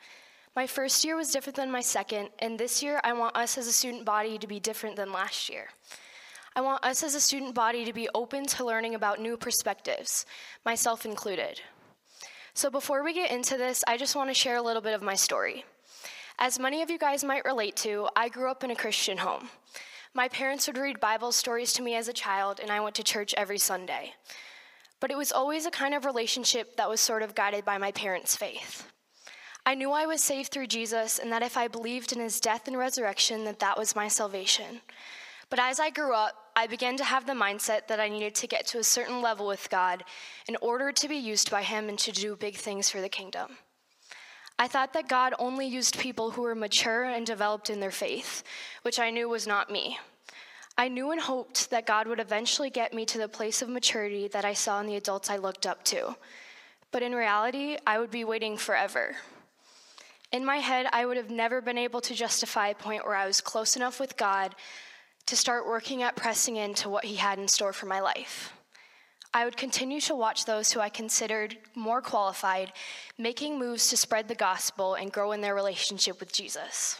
My 0.54 0.66
first 0.66 1.04
year 1.04 1.16
was 1.16 1.32
different 1.32 1.56
than 1.56 1.72
my 1.72 1.80
second, 1.80 2.30
and 2.38 2.56
this 2.56 2.84
year 2.84 3.00
I 3.02 3.12
want 3.12 3.36
us 3.36 3.58
as 3.58 3.66
a 3.66 3.72
student 3.72 4.04
body 4.04 4.38
to 4.38 4.46
be 4.46 4.60
different 4.60 4.94
than 4.94 5.12
last 5.12 5.48
year. 5.48 5.68
I 6.54 6.60
want 6.60 6.84
us 6.84 7.02
as 7.02 7.16
a 7.16 7.20
student 7.20 7.54
body 7.54 7.84
to 7.84 7.92
be 7.92 8.08
open 8.14 8.46
to 8.46 8.64
learning 8.64 8.94
about 8.94 9.20
new 9.20 9.36
perspectives, 9.36 10.24
myself 10.64 11.04
included. 11.04 11.60
So, 12.54 12.70
before 12.70 13.02
we 13.02 13.12
get 13.12 13.32
into 13.32 13.56
this, 13.56 13.82
I 13.88 13.96
just 13.96 14.14
want 14.14 14.30
to 14.30 14.34
share 14.34 14.56
a 14.56 14.62
little 14.62 14.82
bit 14.82 14.94
of 14.94 15.02
my 15.02 15.14
story. 15.14 15.64
As 16.38 16.58
many 16.58 16.82
of 16.82 16.90
you 16.90 16.98
guys 16.98 17.24
might 17.24 17.46
relate 17.46 17.76
to, 17.76 18.08
I 18.14 18.28
grew 18.28 18.50
up 18.50 18.62
in 18.62 18.70
a 18.70 18.76
Christian 18.76 19.16
home. 19.18 19.48
My 20.12 20.28
parents 20.28 20.66
would 20.66 20.76
read 20.76 21.00
Bible 21.00 21.32
stories 21.32 21.72
to 21.74 21.82
me 21.82 21.94
as 21.94 22.08
a 22.08 22.12
child, 22.12 22.60
and 22.60 22.70
I 22.70 22.80
went 22.80 22.94
to 22.96 23.02
church 23.02 23.32
every 23.38 23.56
Sunday. 23.56 24.12
But 25.00 25.10
it 25.10 25.16
was 25.16 25.32
always 25.32 25.64
a 25.64 25.70
kind 25.70 25.94
of 25.94 26.04
relationship 26.04 26.76
that 26.76 26.90
was 26.90 27.00
sort 27.00 27.22
of 27.22 27.34
guided 27.34 27.64
by 27.64 27.78
my 27.78 27.90
parents' 27.92 28.36
faith. 28.36 28.92
I 29.64 29.74
knew 29.74 29.92
I 29.92 30.04
was 30.04 30.22
saved 30.22 30.52
through 30.52 30.66
Jesus 30.66 31.18
and 31.18 31.32
that 31.32 31.42
if 31.42 31.56
I 31.56 31.68
believed 31.68 32.12
in 32.12 32.20
his 32.20 32.38
death 32.38 32.68
and 32.68 32.76
resurrection 32.76 33.44
that 33.44 33.58
that 33.60 33.78
was 33.78 33.96
my 33.96 34.06
salvation. 34.06 34.82
But 35.48 35.58
as 35.58 35.80
I 35.80 35.90
grew 35.90 36.14
up, 36.14 36.34
I 36.54 36.66
began 36.66 36.96
to 36.98 37.04
have 37.04 37.26
the 37.26 37.32
mindset 37.32 37.88
that 37.88 37.98
I 37.98 38.08
needed 38.08 38.34
to 38.36 38.46
get 38.46 38.66
to 38.68 38.78
a 38.78 38.84
certain 38.84 39.22
level 39.22 39.46
with 39.46 39.70
God 39.70 40.04
in 40.48 40.56
order 40.60 40.92
to 40.92 41.08
be 41.08 41.16
used 41.16 41.50
by 41.50 41.62
Him 41.62 41.88
and 41.88 41.98
to 42.00 42.12
do 42.12 42.36
big 42.36 42.56
things 42.56 42.90
for 42.90 43.00
the 43.00 43.08
kingdom. 43.08 43.56
I 44.58 44.68
thought 44.68 44.94
that 44.94 45.08
God 45.08 45.34
only 45.38 45.66
used 45.66 45.98
people 45.98 46.30
who 46.30 46.42
were 46.42 46.54
mature 46.54 47.04
and 47.04 47.26
developed 47.26 47.68
in 47.68 47.80
their 47.80 47.90
faith, 47.90 48.42
which 48.82 48.98
I 48.98 49.10
knew 49.10 49.28
was 49.28 49.46
not 49.46 49.70
me. 49.70 49.98
I 50.78 50.88
knew 50.88 51.10
and 51.10 51.20
hoped 51.20 51.70
that 51.70 51.86
God 51.86 52.06
would 52.06 52.20
eventually 52.20 52.70
get 52.70 52.94
me 52.94 53.04
to 53.06 53.18
the 53.18 53.28
place 53.28 53.60
of 53.60 53.68
maturity 53.68 54.28
that 54.28 54.44
I 54.44 54.54
saw 54.54 54.80
in 54.80 54.86
the 54.86 54.96
adults 54.96 55.30
I 55.30 55.36
looked 55.36 55.66
up 55.66 55.84
to. 55.84 56.16
But 56.90 57.02
in 57.02 57.14
reality, 57.14 57.76
I 57.86 57.98
would 57.98 58.10
be 58.10 58.24
waiting 58.24 58.56
forever. 58.56 59.16
In 60.32 60.44
my 60.44 60.56
head, 60.56 60.86
I 60.92 61.04
would 61.06 61.16
have 61.16 61.30
never 61.30 61.60
been 61.60 61.78
able 61.78 62.00
to 62.02 62.14
justify 62.14 62.68
a 62.68 62.74
point 62.74 63.04
where 63.04 63.14
I 63.14 63.26
was 63.26 63.40
close 63.40 63.76
enough 63.76 64.00
with 64.00 64.16
God 64.16 64.54
to 65.26 65.36
start 65.36 65.66
working 65.66 66.02
at 66.02 66.16
pressing 66.16 66.56
into 66.56 66.88
what 66.88 67.04
He 67.04 67.16
had 67.16 67.38
in 67.38 67.48
store 67.48 67.72
for 67.72 67.86
my 67.86 68.00
life. 68.00 68.55
I 69.36 69.44
would 69.44 69.58
continue 69.58 70.00
to 70.00 70.14
watch 70.14 70.46
those 70.46 70.72
who 70.72 70.80
I 70.80 70.88
considered 70.88 71.58
more 71.74 72.00
qualified 72.00 72.72
making 73.18 73.58
moves 73.58 73.88
to 73.88 73.96
spread 73.98 74.28
the 74.28 74.34
gospel 74.34 74.94
and 74.94 75.12
grow 75.12 75.32
in 75.32 75.42
their 75.42 75.54
relationship 75.54 76.20
with 76.20 76.32
Jesus. 76.32 76.98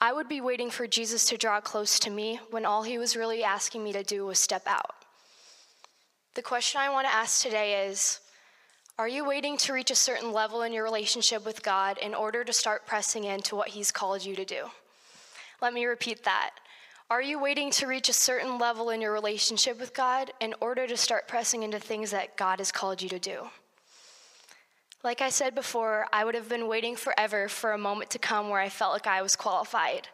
I 0.00 0.12
would 0.12 0.28
be 0.28 0.40
waiting 0.40 0.70
for 0.70 0.86
Jesus 0.86 1.24
to 1.24 1.36
draw 1.36 1.60
close 1.60 1.98
to 1.98 2.10
me 2.10 2.38
when 2.50 2.64
all 2.64 2.84
he 2.84 2.96
was 2.96 3.16
really 3.16 3.42
asking 3.42 3.82
me 3.82 3.92
to 3.92 4.04
do 4.04 4.24
was 4.24 4.38
step 4.38 4.62
out. 4.68 4.94
The 6.36 6.42
question 6.42 6.80
I 6.80 6.90
want 6.90 7.08
to 7.08 7.12
ask 7.12 7.42
today 7.42 7.88
is 7.88 8.20
Are 8.96 9.08
you 9.08 9.24
waiting 9.24 9.56
to 9.56 9.72
reach 9.72 9.90
a 9.90 9.96
certain 9.96 10.32
level 10.32 10.62
in 10.62 10.72
your 10.72 10.84
relationship 10.84 11.44
with 11.44 11.64
God 11.64 11.98
in 11.98 12.14
order 12.14 12.44
to 12.44 12.52
start 12.52 12.86
pressing 12.86 13.24
into 13.24 13.56
what 13.56 13.70
he's 13.70 13.90
called 13.90 14.24
you 14.24 14.36
to 14.36 14.44
do? 14.44 14.66
Let 15.60 15.74
me 15.74 15.86
repeat 15.86 16.22
that. 16.22 16.50
Are 17.10 17.22
you 17.22 17.40
waiting 17.40 17.70
to 17.70 17.86
reach 17.86 18.10
a 18.10 18.12
certain 18.12 18.58
level 18.58 18.90
in 18.90 19.00
your 19.00 19.14
relationship 19.14 19.80
with 19.80 19.94
God 19.94 20.30
in 20.40 20.54
order 20.60 20.86
to 20.86 20.94
start 20.94 21.26
pressing 21.26 21.62
into 21.62 21.78
things 21.78 22.10
that 22.10 22.36
God 22.36 22.58
has 22.58 22.70
called 22.70 23.00
you 23.00 23.08
to 23.08 23.18
do? 23.18 23.48
Like 25.02 25.22
I 25.22 25.30
said 25.30 25.54
before, 25.54 26.06
I 26.12 26.26
would 26.26 26.34
have 26.34 26.50
been 26.50 26.68
waiting 26.68 26.96
forever 26.96 27.48
for 27.48 27.72
a 27.72 27.78
moment 27.78 28.10
to 28.10 28.18
come 28.18 28.50
where 28.50 28.60
I 28.60 28.68
felt 28.68 28.92
like 28.92 29.06
I 29.06 29.22
was 29.22 29.36
qualified, 29.36 30.08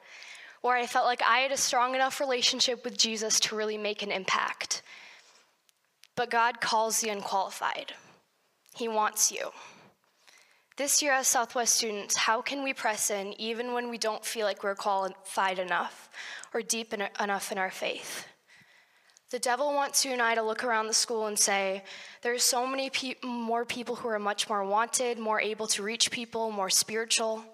where 0.60 0.76
I 0.76 0.86
felt 0.86 1.04
like 1.04 1.20
I 1.22 1.38
had 1.38 1.50
a 1.50 1.56
strong 1.56 1.96
enough 1.96 2.20
relationship 2.20 2.84
with 2.84 2.96
Jesus 2.96 3.40
to 3.40 3.56
really 3.56 3.76
make 3.76 4.02
an 4.02 4.12
impact. 4.12 4.82
But 6.14 6.30
God 6.30 6.60
calls 6.60 7.00
the 7.00 7.08
unqualified, 7.08 7.92
He 8.76 8.86
wants 8.86 9.32
you. 9.32 9.50
This 10.76 11.00
year, 11.02 11.12
as 11.12 11.28
Southwest 11.28 11.76
students, 11.76 12.16
how 12.16 12.42
can 12.42 12.64
we 12.64 12.74
press 12.74 13.08
in 13.08 13.32
even 13.40 13.74
when 13.74 13.90
we 13.90 13.96
don't 13.96 14.24
feel 14.24 14.44
like 14.44 14.64
we're 14.64 14.74
qualified 14.74 15.60
enough 15.60 16.10
or 16.52 16.62
deep 16.62 16.92
in, 16.92 17.06
enough 17.20 17.52
in 17.52 17.58
our 17.58 17.70
faith? 17.70 18.26
The 19.30 19.38
devil 19.38 19.72
wants 19.72 20.04
you 20.04 20.10
and 20.10 20.20
I 20.20 20.34
to 20.34 20.42
look 20.42 20.64
around 20.64 20.88
the 20.88 20.92
school 20.94 21.26
and 21.26 21.38
say, 21.38 21.84
there's 22.22 22.42
so 22.42 22.66
many 22.66 22.90
pe- 22.90 23.14
more 23.22 23.64
people 23.64 23.94
who 23.94 24.08
are 24.08 24.18
much 24.18 24.48
more 24.48 24.64
wanted, 24.64 25.16
more 25.16 25.40
able 25.40 25.68
to 25.68 25.82
reach 25.84 26.10
people, 26.10 26.50
more 26.50 26.70
spiritual. 26.70 27.44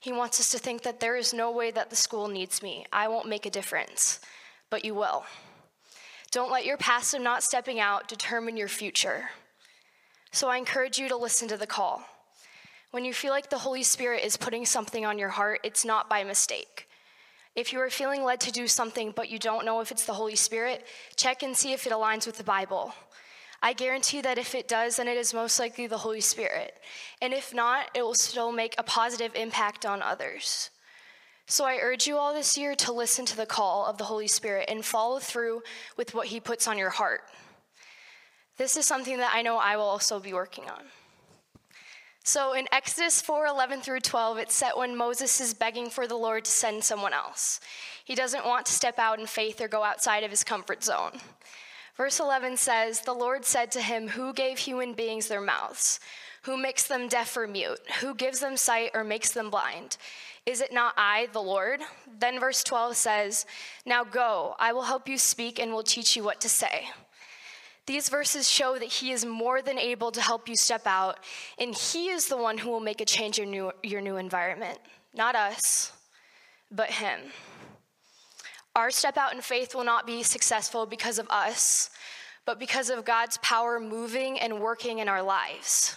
He 0.00 0.10
wants 0.10 0.40
us 0.40 0.50
to 0.50 0.58
think 0.58 0.82
that 0.82 0.98
there 0.98 1.16
is 1.16 1.32
no 1.32 1.52
way 1.52 1.70
that 1.70 1.88
the 1.88 1.96
school 1.96 2.26
needs 2.26 2.64
me. 2.64 2.84
I 2.92 3.06
won't 3.06 3.28
make 3.28 3.46
a 3.46 3.50
difference, 3.50 4.18
but 4.70 4.84
you 4.84 4.96
will. 4.96 5.24
Don't 6.32 6.50
let 6.50 6.66
your 6.66 6.76
past 6.76 7.14
of 7.14 7.22
not 7.22 7.44
stepping 7.44 7.78
out 7.78 8.08
determine 8.08 8.56
your 8.56 8.68
future. 8.68 9.30
So 10.32 10.48
I 10.48 10.56
encourage 10.56 10.98
you 10.98 11.08
to 11.08 11.16
listen 11.16 11.46
to 11.46 11.56
the 11.56 11.66
call. 11.66 12.04
When 12.90 13.04
you 13.04 13.14
feel 13.14 13.30
like 13.30 13.50
the 13.50 13.58
Holy 13.58 13.84
Spirit 13.84 14.24
is 14.24 14.36
putting 14.36 14.66
something 14.66 15.06
on 15.06 15.18
your 15.18 15.28
heart, 15.28 15.60
it's 15.62 15.84
not 15.84 16.08
by 16.08 16.24
mistake. 16.24 16.88
If 17.54 17.72
you 17.72 17.80
are 17.80 17.90
feeling 17.90 18.24
led 18.24 18.40
to 18.40 18.52
do 18.52 18.66
something 18.66 19.12
but 19.14 19.28
you 19.28 19.38
don't 19.38 19.64
know 19.64 19.80
if 19.80 19.90
it's 19.90 20.06
the 20.06 20.14
Holy 20.14 20.36
Spirit, 20.36 20.84
check 21.16 21.42
and 21.42 21.56
see 21.56 21.72
if 21.72 21.86
it 21.86 21.92
aligns 21.92 22.26
with 22.26 22.36
the 22.36 22.44
Bible. 22.44 22.92
I 23.62 23.74
guarantee 23.74 24.20
that 24.22 24.38
if 24.38 24.54
it 24.54 24.68
does, 24.68 24.96
then 24.96 25.06
it 25.06 25.16
is 25.16 25.34
most 25.34 25.60
likely 25.60 25.86
the 25.86 25.98
Holy 25.98 26.20
Spirit. 26.20 26.74
And 27.20 27.32
if 27.32 27.54
not, 27.54 27.90
it 27.94 28.02
will 28.02 28.14
still 28.14 28.50
make 28.52 28.74
a 28.78 28.82
positive 28.82 29.34
impact 29.34 29.84
on 29.84 30.02
others. 30.02 30.70
So 31.46 31.64
I 31.64 31.78
urge 31.82 32.06
you 32.06 32.16
all 32.16 32.32
this 32.32 32.56
year 32.56 32.74
to 32.76 32.92
listen 32.92 33.26
to 33.26 33.36
the 33.36 33.46
call 33.46 33.84
of 33.86 33.98
the 33.98 34.04
Holy 34.04 34.28
Spirit 34.28 34.66
and 34.68 34.84
follow 34.84 35.18
through 35.18 35.62
with 35.96 36.14
what 36.14 36.28
He 36.28 36.40
puts 36.40 36.66
on 36.66 36.78
your 36.78 36.90
heart. 36.90 37.20
This 38.56 38.76
is 38.76 38.86
something 38.86 39.18
that 39.18 39.32
I 39.34 39.42
know 39.42 39.58
I 39.58 39.76
will 39.76 39.84
also 39.84 40.20
be 40.20 40.32
working 40.32 40.64
on. 40.64 40.82
So 42.22 42.52
in 42.52 42.68
Exodus 42.70 43.22
4 43.22 43.46
11 43.46 43.80
through 43.80 44.00
12, 44.00 44.38
it's 44.38 44.54
set 44.54 44.76
when 44.76 44.96
Moses 44.96 45.40
is 45.40 45.54
begging 45.54 45.88
for 45.88 46.06
the 46.06 46.16
Lord 46.16 46.44
to 46.44 46.50
send 46.50 46.84
someone 46.84 47.12
else. 47.12 47.60
He 48.04 48.14
doesn't 48.14 48.46
want 48.46 48.66
to 48.66 48.72
step 48.72 48.98
out 48.98 49.18
in 49.18 49.26
faith 49.26 49.60
or 49.60 49.68
go 49.68 49.82
outside 49.82 50.22
of 50.22 50.30
his 50.30 50.44
comfort 50.44 50.84
zone. 50.84 51.20
Verse 51.96 52.20
11 52.20 52.56
says, 52.56 53.00
The 53.00 53.12
Lord 53.12 53.44
said 53.44 53.70
to 53.72 53.80
him, 53.80 54.08
Who 54.08 54.32
gave 54.32 54.58
human 54.58 54.94
beings 54.94 55.28
their 55.28 55.40
mouths? 55.40 56.00
Who 56.42 56.56
makes 56.56 56.86
them 56.86 57.08
deaf 57.08 57.36
or 57.36 57.46
mute? 57.46 57.80
Who 58.00 58.14
gives 58.14 58.40
them 58.40 58.56
sight 58.56 58.92
or 58.94 59.04
makes 59.04 59.32
them 59.32 59.50
blind? 59.50 59.96
Is 60.46 60.60
it 60.62 60.72
not 60.72 60.94
I, 60.96 61.28
the 61.32 61.42
Lord? 61.42 61.80
Then 62.18 62.40
verse 62.40 62.64
12 62.64 62.96
says, 62.96 63.46
Now 63.84 64.04
go, 64.04 64.54
I 64.58 64.72
will 64.72 64.82
help 64.82 65.08
you 65.08 65.18
speak 65.18 65.58
and 65.58 65.72
will 65.72 65.82
teach 65.82 66.16
you 66.16 66.24
what 66.24 66.40
to 66.40 66.48
say. 66.48 66.88
These 67.90 68.08
verses 68.08 68.48
show 68.48 68.78
that 68.78 68.84
He 68.84 69.10
is 69.10 69.26
more 69.26 69.62
than 69.62 69.76
able 69.76 70.12
to 70.12 70.20
help 70.20 70.48
you 70.48 70.54
step 70.54 70.82
out, 70.86 71.18
and 71.58 71.74
He 71.74 72.06
is 72.06 72.28
the 72.28 72.36
one 72.36 72.56
who 72.56 72.70
will 72.70 72.78
make 72.78 73.00
a 73.00 73.04
change 73.04 73.40
in 73.40 73.52
your 73.52 73.72
new, 73.82 73.90
your 73.90 74.00
new 74.00 74.16
environment. 74.16 74.78
Not 75.12 75.34
us, 75.34 75.90
but 76.70 76.88
Him. 76.88 77.18
Our 78.76 78.92
step 78.92 79.16
out 79.16 79.34
in 79.34 79.40
faith 79.40 79.74
will 79.74 79.82
not 79.82 80.06
be 80.06 80.22
successful 80.22 80.86
because 80.86 81.18
of 81.18 81.28
us, 81.30 81.90
but 82.46 82.60
because 82.60 82.90
of 82.90 83.04
God's 83.04 83.38
power 83.38 83.80
moving 83.80 84.38
and 84.38 84.60
working 84.60 85.00
in 85.00 85.08
our 85.08 85.20
lives. 85.20 85.96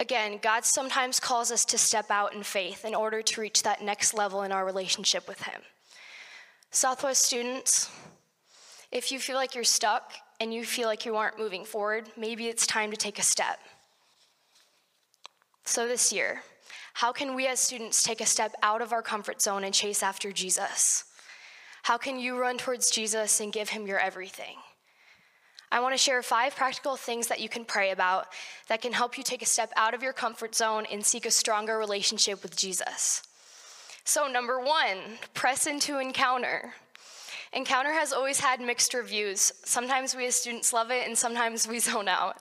Again, 0.00 0.38
God 0.42 0.64
sometimes 0.64 1.20
calls 1.20 1.52
us 1.52 1.66
to 1.66 1.76
step 1.76 2.10
out 2.10 2.32
in 2.32 2.42
faith 2.42 2.86
in 2.86 2.94
order 2.94 3.20
to 3.20 3.40
reach 3.42 3.64
that 3.64 3.82
next 3.82 4.14
level 4.14 4.44
in 4.44 4.50
our 4.50 4.64
relationship 4.64 5.28
with 5.28 5.42
Him. 5.42 5.60
Southwest 6.70 7.22
students, 7.22 7.90
If 8.90 9.12
you 9.12 9.18
feel 9.18 9.36
like 9.36 9.54
you're 9.54 9.62
stuck 9.62 10.14
and 10.40 10.52
you 10.52 10.64
feel 10.64 10.88
like 10.88 11.04
you 11.04 11.16
aren't 11.16 11.38
moving 11.38 11.64
forward, 11.64 12.08
maybe 12.16 12.48
it's 12.48 12.66
time 12.66 12.90
to 12.90 12.96
take 12.96 13.18
a 13.18 13.22
step. 13.22 13.60
So, 15.64 15.86
this 15.86 16.12
year, 16.12 16.42
how 16.94 17.12
can 17.12 17.34
we 17.34 17.46
as 17.46 17.60
students 17.60 18.02
take 18.02 18.20
a 18.20 18.26
step 18.26 18.54
out 18.62 18.82
of 18.82 18.92
our 18.92 19.02
comfort 19.02 19.40
zone 19.40 19.62
and 19.62 19.74
chase 19.74 20.02
after 20.02 20.32
Jesus? 20.32 21.04
How 21.82 21.98
can 21.98 22.18
you 22.18 22.38
run 22.38 22.58
towards 22.58 22.90
Jesus 22.90 23.40
and 23.40 23.52
give 23.52 23.68
him 23.68 23.86
your 23.86 23.98
everything? 23.98 24.56
I 25.72 25.80
want 25.80 25.94
to 25.94 25.98
share 25.98 26.20
five 26.22 26.56
practical 26.56 26.96
things 26.96 27.28
that 27.28 27.40
you 27.40 27.48
can 27.48 27.64
pray 27.64 27.92
about 27.92 28.26
that 28.68 28.82
can 28.82 28.92
help 28.92 29.16
you 29.16 29.22
take 29.22 29.42
a 29.42 29.46
step 29.46 29.72
out 29.76 29.94
of 29.94 30.02
your 30.02 30.12
comfort 30.12 30.54
zone 30.54 30.84
and 30.90 31.06
seek 31.06 31.26
a 31.26 31.30
stronger 31.30 31.78
relationship 31.78 32.42
with 32.42 32.56
Jesus. 32.56 33.22
So, 34.04 34.26
number 34.26 34.58
one, 34.58 35.18
press 35.34 35.66
into 35.66 35.98
encounter. 35.98 36.74
Encounter 37.52 37.92
has 37.92 38.12
always 38.12 38.40
had 38.40 38.60
mixed 38.60 38.94
reviews. 38.94 39.52
Sometimes 39.64 40.14
we 40.14 40.26
as 40.26 40.36
students 40.36 40.72
love 40.72 40.90
it, 40.90 41.06
and 41.06 41.16
sometimes 41.16 41.66
we 41.66 41.78
zone 41.80 42.08
out. 42.08 42.36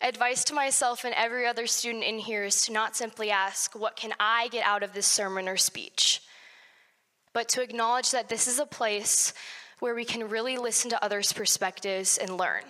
Advice 0.00 0.42
to 0.44 0.54
myself 0.54 1.04
and 1.04 1.14
every 1.14 1.46
other 1.46 1.66
student 1.66 2.02
in 2.02 2.18
here 2.18 2.44
is 2.44 2.62
to 2.62 2.72
not 2.72 2.96
simply 2.96 3.30
ask, 3.30 3.78
What 3.78 3.96
can 3.96 4.12
I 4.18 4.48
get 4.48 4.64
out 4.64 4.82
of 4.82 4.94
this 4.94 5.06
sermon 5.06 5.48
or 5.48 5.56
speech? 5.56 6.22
but 7.32 7.48
to 7.48 7.62
acknowledge 7.62 8.10
that 8.10 8.28
this 8.28 8.46
is 8.46 8.58
a 8.58 8.66
place 8.66 9.32
where 9.78 9.94
we 9.94 10.04
can 10.04 10.28
really 10.28 10.56
listen 10.56 10.90
to 10.90 11.04
others' 11.04 11.32
perspectives 11.32 12.18
and 12.18 12.36
learn. 12.36 12.62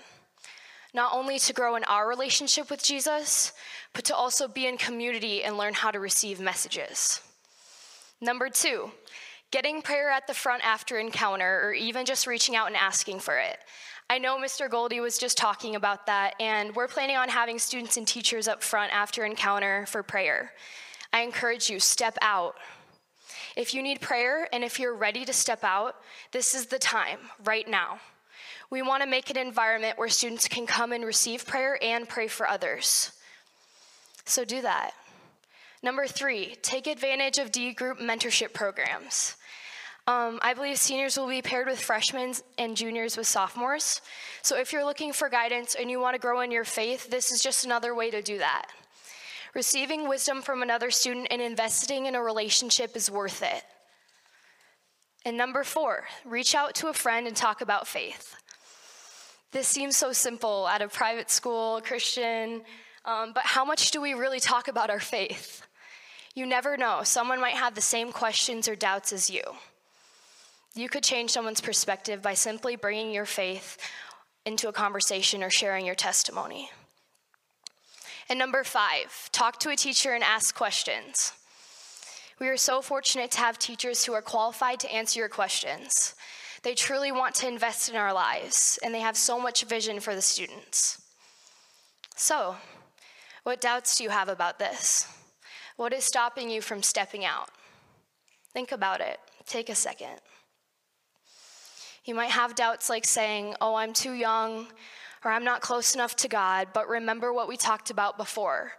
Not 0.94 1.14
only 1.14 1.38
to 1.40 1.52
grow 1.52 1.74
in 1.74 1.84
our 1.84 2.08
relationship 2.08 2.70
with 2.70 2.82
Jesus, 2.82 3.52
but 3.92 4.04
to 4.04 4.14
also 4.14 4.46
be 4.46 4.66
in 4.66 4.76
community 4.76 5.42
and 5.42 5.56
learn 5.56 5.74
how 5.74 5.90
to 5.90 6.00
receive 6.00 6.38
messages. 6.38 7.20
Number 8.20 8.48
two, 8.48 8.92
getting 9.52 9.82
prayer 9.82 10.10
at 10.10 10.26
the 10.26 10.34
front 10.34 10.66
after 10.66 10.98
encounter, 10.98 11.60
or 11.64 11.72
even 11.72 12.04
just 12.04 12.26
reaching 12.26 12.56
out 12.56 12.66
and 12.66 12.76
asking 12.76 13.20
for 13.20 13.38
it. 13.38 13.58
I 14.10 14.18
know 14.18 14.36
Mr. 14.36 14.68
Goldie 14.68 15.00
was 15.00 15.18
just 15.18 15.38
talking 15.38 15.76
about 15.76 16.06
that, 16.06 16.34
and 16.40 16.74
we're 16.74 16.88
planning 16.88 17.16
on 17.16 17.28
having 17.28 17.60
students 17.60 17.96
and 17.96 18.08
teachers 18.08 18.48
up 18.48 18.62
front 18.62 18.92
after 18.92 19.24
encounter 19.24 19.86
for 19.86 20.02
prayer. 20.02 20.52
I 21.12 21.20
encourage 21.20 21.70
you, 21.70 21.78
step 21.78 22.18
out, 22.20 22.56
if 23.56 23.74
you 23.74 23.82
need 23.82 24.00
prayer 24.00 24.48
and 24.52 24.64
if 24.64 24.78
you're 24.78 24.94
ready 24.94 25.24
to 25.24 25.32
step 25.32 25.62
out, 25.62 25.96
this 26.30 26.54
is 26.54 26.66
the 26.66 26.78
time, 26.78 27.18
right 27.44 27.68
now. 27.68 28.00
We 28.70 28.80
want 28.80 29.02
to 29.02 29.08
make 29.08 29.28
an 29.28 29.36
environment 29.36 29.98
where 29.98 30.08
students 30.08 30.48
can 30.48 30.66
come 30.66 30.92
and 30.92 31.04
receive 31.04 31.46
prayer 31.46 31.78
and 31.82 32.08
pray 32.08 32.28
for 32.28 32.48
others. 32.48 33.12
So 34.24 34.44
do 34.44 34.62
that. 34.62 34.92
Number 35.82 36.06
three, 36.06 36.56
take 36.62 36.86
advantage 36.86 37.38
of 37.38 37.52
D 37.52 37.72
group 37.72 37.98
mentorship 37.98 38.54
programs. 38.54 39.36
Um, 40.12 40.38
I 40.42 40.52
believe 40.52 40.76
seniors 40.76 41.16
will 41.16 41.28
be 41.28 41.40
paired 41.40 41.66
with 41.66 41.80
freshmen 41.80 42.34
and 42.58 42.76
juniors 42.76 43.16
with 43.16 43.26
sophomores. 43.26 44.02
So 44.42 44.58
if 44.58 44.70
you're 44.70 44.84
looking 44.84 45.12
for 45.12 45.30
guidance 45.30 45.74
and 45.74 45.90
you 45.90 46.00
want 46.00 46.14
to 46.14 46.20
grow 46.20 46.40
in 46.40 46.50
your 46.50 46.64
faith, 46.64 47.08
this 47.08 47.32
is 47.32 47.42
just 47.42 47.64
another 47.64 47.94
way 47.94 48.10
to 48.10 48.20
do 48.20 48.36
that. 48.38 48.66
Receiving 49.54 50.08
wisdom 50.08 50.42
from 50.42 50.60
another 50.60 50.90
student 50.90 51.28
and 51.30 51.40
investing 51.40 52.04
in 52.04 52.14
a 52.14 52.22
relationship 52.22 52.94
is 52.94 53.10
worth 53.10 53.42
it. 53.42 53.62
And 55.24 55.38
number 55.38 55.64
four, 55.64 56.04
reach 56.26 56.54
out 56.54 56.74
to 56.76 56.88
a 56.88 56.92
friend 56.92 57.26
and 57.26 57.34
talk 57.34 57.62
about 57.62 57.88
faith. 57.88 58.34
This 59.52 59.66
seems 59.66 59.96
so 59.96 60.12
simple 60.12 60.68
at 60.68 60.82
a 60.82 60.88
private 60.88 61.30
school, 61.30 61.80
Christian, 61.82 62.62
um, 63.06 63.32
but 63.32 63.44
how 63.44 63.64
much 63.64 63.90
do 63.92 64.00
we 64.02 64.12
really 64.12 64.40
talk 64.40 64.68
about 64.68 64.90
our 64.90 65.00
faith? 65.00 65.62
You 66.34 66.44
never 66.44 66.76
know. 66.76 67.00
Someone 67.02 67.40
might 67.40 67.54
have 67.54 67.74
the 67.74 67.80
same 67.80 68.12
questions 68.12 68.68
or 68.68 68.76
doubts 68.76 69.10
as 69.12 69.30
you. 69.30 69.42
You 70.74 70.88
could 70.88 71.02
change 71.02 71.30
someone's 71.30 71.60
perspective 71.60 72.22
by 72.22 72.34
simply 72.34 72.76
bringing 72.76 73.12
your 73.12 73.26
faith 73.26 73.76
into 74.46 74.68
a 74.68 74.72
conversation 74.72 75.42
or 75.42 75.50
sharing 75.50 75.84
your 75.84 75.94
testimony. 75.94 76.70
And 78.28 78.38
number 78.38 78.64
five, 78.64 79.28
talk 79.32 79.58
to 79.60 79.70
a 79.70 79.76
teacher 79.76 80.14
and 80.14 80.24
ask 80.24 80.54
questions. 80.54 81.32
We 82.40 82.48
are 82.48 82.56
so 82.56 82.80
fortunate 82.80 83.30
to 83.32 83.38
have 83.38 83.58
teachers 83.58 84.04
who 84.04 84.14
are 84.14 84.22
qualified 84.22 84.80
to 84.80 84.92
answer 84.92 85.20
your 85.20 85.28
questions. 85.28 86.14
They 86.62 86.74
truly 86.74 87.12
want 87.12 87.34
to 87.36 87.48
invest 87.48 87.90
in 87.90 87.96
our 87.96 88.12
lives, 88.12 88.78
and 88.82 88.94
they 88.94 89.00
have 89.00 89.16
so 89.16 89.38
much 89.38 89.64
vision 89.64 90.00
for 90.00 90.14
the 90.14 90.22
students. 90.22 91.02
So, 92.16 92.56
what 93.42 93.60
doubts 93.60 93.96
do 93.96 94.04
you 94.04 94.10
have 94.10 94.28
about 94.28 94.58
this? 94.58 95.06
What 95.76 95.92
is 95.92 96.04
stopping 96.04 96.48
you 96.48 96.62
from 96.62 96.82
stepping 96.82 97.24
out? 97.24 97.50
Think 98.52 98.72
about 98.72 99.00
it. 99.00 99.18
Take 99.46 99.68
a 99.68 99.74
second. 99.74 100.20
You 102.04 102.14
might 102.14 102.30
have 102.30 102.54
doubts 102.54 102.90
like 102.90 103.04
saying, 103.04 103.54
Oh, 103.60 103.76
I'm 103.76 103.92
too 103.92 104.12
young, 104.12 104.66
or 105.24 105.30
I'm 105.30 105.44
not 105.44 105.60
close 105.60 105.94
enough 105.94 106.16
to 106.16 106.28
God, 106.28 106.68
but 106.74 106.88
remember 106.88 107.32
what 107.32 107.48
we 107.48 107.56
talked 107.56 107.90
about 107.90 108.16
before. 108.16 108.72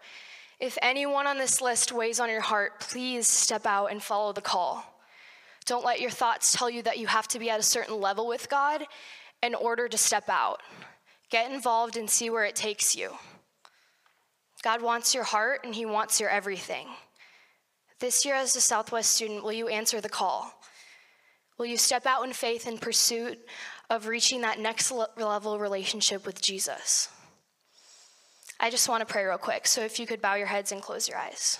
If 0.59 0.77
anyone 0.81 1.27
on 1.27 1.37
this 1.37 1.61
list 1.61 1.91
weighs 1.91 2.19
on 2.19 2.29
your 2.29 2.41
heart, 2.41 2.79
please 2.79 3.27
step 3.27 3.65
out 3.65 3.87
and 3.87 4.03
follow 4.03 4.33
the 4.33 4.41
call. 4.41 4.85
Don't 5.65 5.85
let 5.85 6.01
your 6.01 6.09
thoughts 6.09 6.51
tell 6.51 6.69
you 6.69 6.81
that 6.83 6.97
you 6.97 7.07
have 7.07 7.27
to 7.29 7.39
be 7.39 7.49
at 7.49 7.59
a 7.59 7.63
certain 7.63 7.99
level 7.99 8.27
with 8.27 8.49
God 8.49 8.83
in 9.41 9.55
order 9.55 9.87
to 9.87 9.97
step 9.97 10.27
out. 10.27 10.61
Get 11.29 11.51
involved 11.51 11.97
and 11.97 12.09
see 12.09 12.29
where 12.29 12.45
it 12.45 12.55
takes 12.55 12.95
you. 12.95 13.11
God 14.63 14.81
wants 14.81 15.13
your 15.13 15.23
heart 15.23 15.61
and 15.63 15.73
He 15.73 15.85
wants 15.85 16.19
your 16.19 16.29
everything. 16.29 16.87
This 17.99 18.25
year, 18.25 18.35
as 18.35 18.55
a 18.55 18.61
Southwest 18.61 19.11
student, 19.11 19.43
will 19.43 19.53
you 19.53 19.69
answer 19.69 20.01
the 20.01 20.09
call? 20.09 20.53
Will 21.63 21.69
you 21.69 21.77
step 21.77 22.05
out 22.05 22.25
in 22.25 22.33
faith 22.33 22.67
in 22.67 22.77
pursuit 22.77 23.39
of 23.89 24.07
reaching 24.07 24.41
that 24.41 24.59
next 24.59 24.91
level 24.91 25.57
relationship 25.57 26.25
with 26.25 26.41
Jesus. 26.41 27.07
I 28.59 28.69
just 28.69 28.89
want 28.89 28.99
to 28.99 29.05
pray 29.05 29.23
real 29.23 29.37
quick. 29.37 29.65
So 29.65 29.79
if 29.79 29.97
you 29.97 30.05
could 30.05 30.21
bow 30.21 30.35
your 30.35 30.47
heads 30.47 30.73
and 30.73 30.81
close 30.81 31.07
your 31.07 31.17
eyes. 31.17 31.59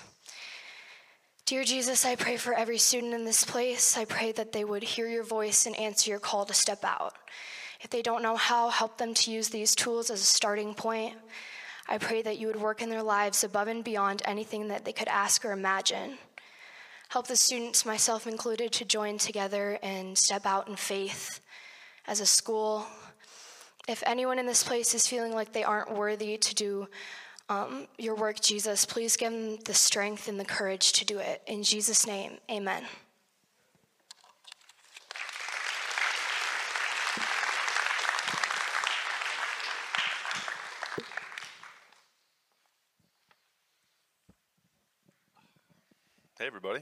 Dear 1.46 1.63
Jesus, 1.63 2.04
I 2.04 2.18
pray 2.18 2.36
for 2.36 2.54
every 2.54 2.80
student 2.80 3.13
in 3.13 3.24
this 3.24 3.46
place. 3.46 3.96
I 3.96 4.04
pray 4.04 4.34
that 4.34 4.52
they 4.52 4.66
would 4.66 4.84
hear 4.84 5.08
your 5.08 5.24
voice 5.24 5.66
and 5.66 5.76
answer 5.78 6.10
your 6.10 6.20
call 6.20 6.44
to 6.48 6.54
step 6.54 6.84
out. 6.84 7.13
If 7.80 7.89
they 7.89 8.02
don't 8.02 8.22
know 8.22 8.36
how, 8.36 8.68
help 8.68 8.98
them 8.98 9.13
to 9.13 9.32
use 9.32 9.48
these 9.48 9.74
tools 9.74 10.10
as 10.10 10.20
a 10.20 10.26
starting 10.26 10.74
point. 10.74 11.16
I 11.88 11.98
pray 11.98 12.22
that 12.24 12.39
you 12.39 12.48
would 12.48 12.60
work 12.60 12.82
in 12.82 12.89
their 12.89 13.04
lives 13.04 13.46
above 13.46 13.70
and 13.70 13.86
beyond 13.86 14.22
anything 14.26 14.68
that 14.68 14.84
they 14.84 14.92
could 14.92 15.08
ask 15.08 15.46
or 15.46 15.54
imagine. 15.54 16.18
Help 17.13 17.28
the 17.28 17.36
students, 17.36 17.86
myself 17.86 18.26
included, 18.26 18.71
to 18.71 18.84
join 18.84 19.19
together 19.19 19.78
and 19.84 20.17
step 20.17 20.47
out 20.47 20.67
in 20.67 20.76
faith 20.76 21.41
as 22.08 22.19
a 22.19 22.26
school. 22.26 22.88
If 23.88 24.02
anyone 24.08 24.39
in 24.39 24.47
this 24.47 24.63
place 24.63 24.95
is 24.95 25.08
feeling 25.08 25.32
like 25.32 25.54
they 25.54 25.63
aren't 25.63 25.93
worthy 25.93 26.38
to 26.39 26.56
do 26.56 26.88
um, 27.49 27.86
your 27.99 28.15
work, 28.15 28.39
Jesus, 28.41 28.84
please 28.84 29.15
give 29.15 29.32
them 29.32 29.58
the 29.58 29.76
strength 29.76 30.28
and 30.28 30.39
the 30.39 30.43
courage 30.43 30.91
to 30.93 31.06
do 31.06 31.19
it. 31.19 31.43
In 31.45 31.62
Jesus' 31.62 32.08
name, 32.08 32.39
amen. 32.49 32.84
Hey, 46.39 46.47
everybody. 46.47 46.80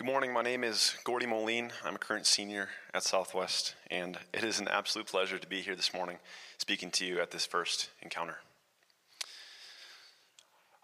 Good 0.00 0.06
morning. 0.06 0.32
My 0.32 0.40
name 0.40 0.64
is 0.64 0.96
Gordy 1.04 1.26
Moline. 1.26 1.72
I'm 1.84 1.96
a 1.96 1.98
current 1.98 2.24
senior 2.24 2.70
at 2.94 3.02
Southwest, 3.02 3.74
and 3.90 4.16
it 4.32 4.42
is 4.42 4.58
an 4.58 4.66
absolute 4.66 5.06
pleasure 5.06 5.38
to 5.38 5.46
be 5.46 5.60
here 5.60 5.76
this 5.76 5.92
morning 5.92 6.16
speaking 6.56 6.90
to 6.92 7.04
you 7.04 7.20
at 7.20 7.32
this 7.32 7.44
first 7.44 7.90
encounter. 8.00 8.38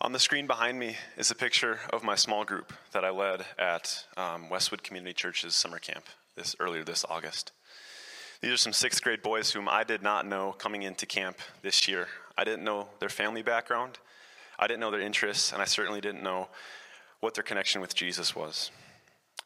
On 0.02 0.12
the 0.12 0.18
screen 0.18 0.46
behind 0.46 0.78
me 0.78 0.98
is 1.16 1.30
a 1.30 1.34
picture 1.34 1.80
of 1.94 2.04
my 2.04 2.14
small 2.14 2.44
group 2.44 2.74
that 2.92 3.06
I 3.06 3.08
led 3.08 3.46
at 3.58 4.04
um, 4.18 4.50
Westwood 4.50 4.82
Community 4.82 5.14
Church's 5.14 5.56
summer 5.56 5.78
camp 5.78 6.04
this 6.36 6.54
earlier 6.60 6.84
this 6.84 7.06
August. 7.08 7.52
These 8.42 8.52
are 8.52 8.58
some 8.58 8.74
sixth 8.74 9.02
grade 9.02 9.22
boys 9.22 9.50
whom 9.50 9.66
I 9.66 9.82
did 9.82 10.02
not 10.02 10.26
know 10.26 10.52
coming 10.58 10.82
into 10.82 11.06
camp 11.06 11.38
this 11.62 11.88
year. 11.88 12.08
I 12.36 12.44
didn't 12.44 12.64
know 12.64 12.88
their 12.98 13.08
family 13.08 13.40
background, 13.40 13.98
I 14.58 14.66
didn't 14.66 14.80
know 14.80 14.90
their 14.90 15.00
interests, 15.00 15.54
and 15.54 15.62
I 15.62 15.64
certainly 15.64 16.02
didn't 16.02 16.22
know 16.22 16.48
what 17.20 17.32
their 17.32 17.44
connection 17.44 17.80
with 17.80 17.94
Jesus 17.94 18.36
was. 18.36 18.70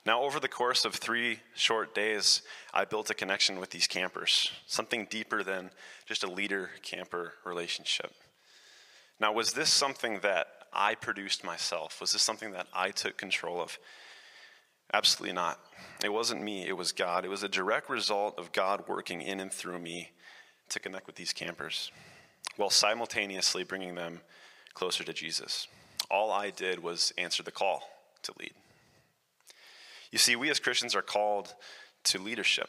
Now, 0.06 0.22
over 0.22 0.40
the 0.40 0.48
course 0.48 0.84
of 0.84 0.94
three 0.94 1.40
short 1.54 1.94
days, 1.94 2.40
I 2.72 2.86
built 2.86 3.10
a 3.10 3.14
connection 3.14 3.60
with 3.60 3.70
these 3.70 3.86
campers, 3.86 4.50
something 4.66 5.06
deeper 5.10 5.42
than 5.42 5.70
just 6.06 6.24
a 6.24 6.30
leader 6.30 6.70
camper 6.82 7.34
relationship. 7.44 8.12
Now, 9.20 9.32
was 9.32 9.52
this 9.52 9.70
something 9.70 10.20
that 10.20 10.46
I 10.72 10.94
produced 10.94 11.44
myself? 11.44 12.00
Was 12.00 12.12
this 12.12 12.22
something 12.22 12.52
that 12.52 12.66
I 12.72 12.90
took 12.90 13.18
control 13.18 13.60
of? 13.60 13.78
Absolutely 14.92 15.34
not. 15.34 15.60
It 16.02 16.12
wasn't 16.12 16.42
me, 16.42 16.66
it 16.66 16.76
was 16.76 16.92
God. 16.92 17.26
It 17.26 17.28
was 17.28 17.42
a 17.42 17.48
direct 17.48 17.90
result 17.90 18.38
of 18.38 18.52
God 18.52 18.84
working 18.88 19.20
in 19.20 19.38
and 19.38 19.52
through 19.52 19.78
me 19.78 20.12
to 20.70 20.80
connect 20.80 21.06
with 21.06 21.16
these 21.16 21.34
campers 21.34 21.92
while 22.56 22.70
simultaneously 22.70 23.64
bringing 23.64 23.94
them 23.94 24.20
closer 24.72 25.04
to 25.04 25.12
Jesus. 25.12 25.68
All 26.10 26.32
I 26.32 26.50
did 26.50 26.82
was 26.82 27.12
answer 27.18 27.42
the 27.42 27.50
call 27.50 27.82
to 28.22 28.32
lead. 28.38 28.52
You 30.10 30.18
see, 30.18 30.36
we 30.36 30.50
as 30.50 30.58
Christians 30.58 30.94
are 30.94 31.02
called 31.02 31.54
to 32.04 32.18
leadership. 32.18 32.68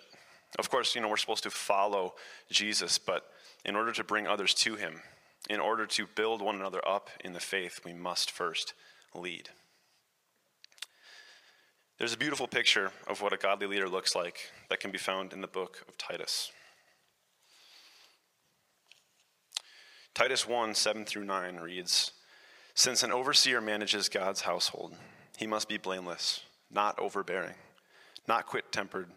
Of 0.60 0.70
course, 0.70 0.96
you 0.96 1.02
know, 1.02 1.08
we're 1.08 1.18
supposed 1.18 1.44
to 1.44 1.50
follow 1.50 2.14
Jesus, 2.50 2.98
but 2.98 3.26
in 3.66 3.76
order 3.76 3.92
to 3.94 4.04
bring 4.04 4.28
others 4.28 4.54
to 4.56 4.76
him, 4.76 5.02
in 5.50 5.60
order 5.60 5.86
to 5.86 6.08
build 6.08 6.42
one 6.42 6.56
another 6.56 6.86
up 6.88 7.10
in 7.24 7.34
the 7.34 7.40
faith, 7.40 7.82
we 7.86 7.94
must 7.94 8.32
first 8.32 8.74
lead. 9.14 9.50
There's 11.98 12.14
a 12.14 12.18
beautiful 12.18 12.48
picture 12.48 12.92
of 13.08 13.22
what 13.22 13.34
a 13.34 13.38
godly 13.38 13.68
leader 13.68 13.88
looks 13.88 14.16
like 14.16 14.52
that 14.70 14.80
can 14.80 14.92
be 14.92 14.98
found 14.98 15.34
in 15.34 15.42
the 15.42 15.48
book 15.48 15.86
of 15.88 15.98
Titus. 15.98 16.52
Titus 20.14 20.48
1 20.48 20.76
7 20.76 21.06
through 21.06 21.26
9 21.26 21.58
reads 21.58 22.12
Since 22.74 23.04
an 23.04 23.12
overseer 23.12 23.62
manages 23.62 24.10
God's 24.10 24.42
household, 24.42 24.96
he 25.38 25.48
must 25.48 25.70
be 25.70 25.78
blameless, 25.78 26.42
not 26.74 26.98
overbearing, 27.00 27.56
not 28.28 28.46
quick 28.46 28.72
tempered, 28.72 29.10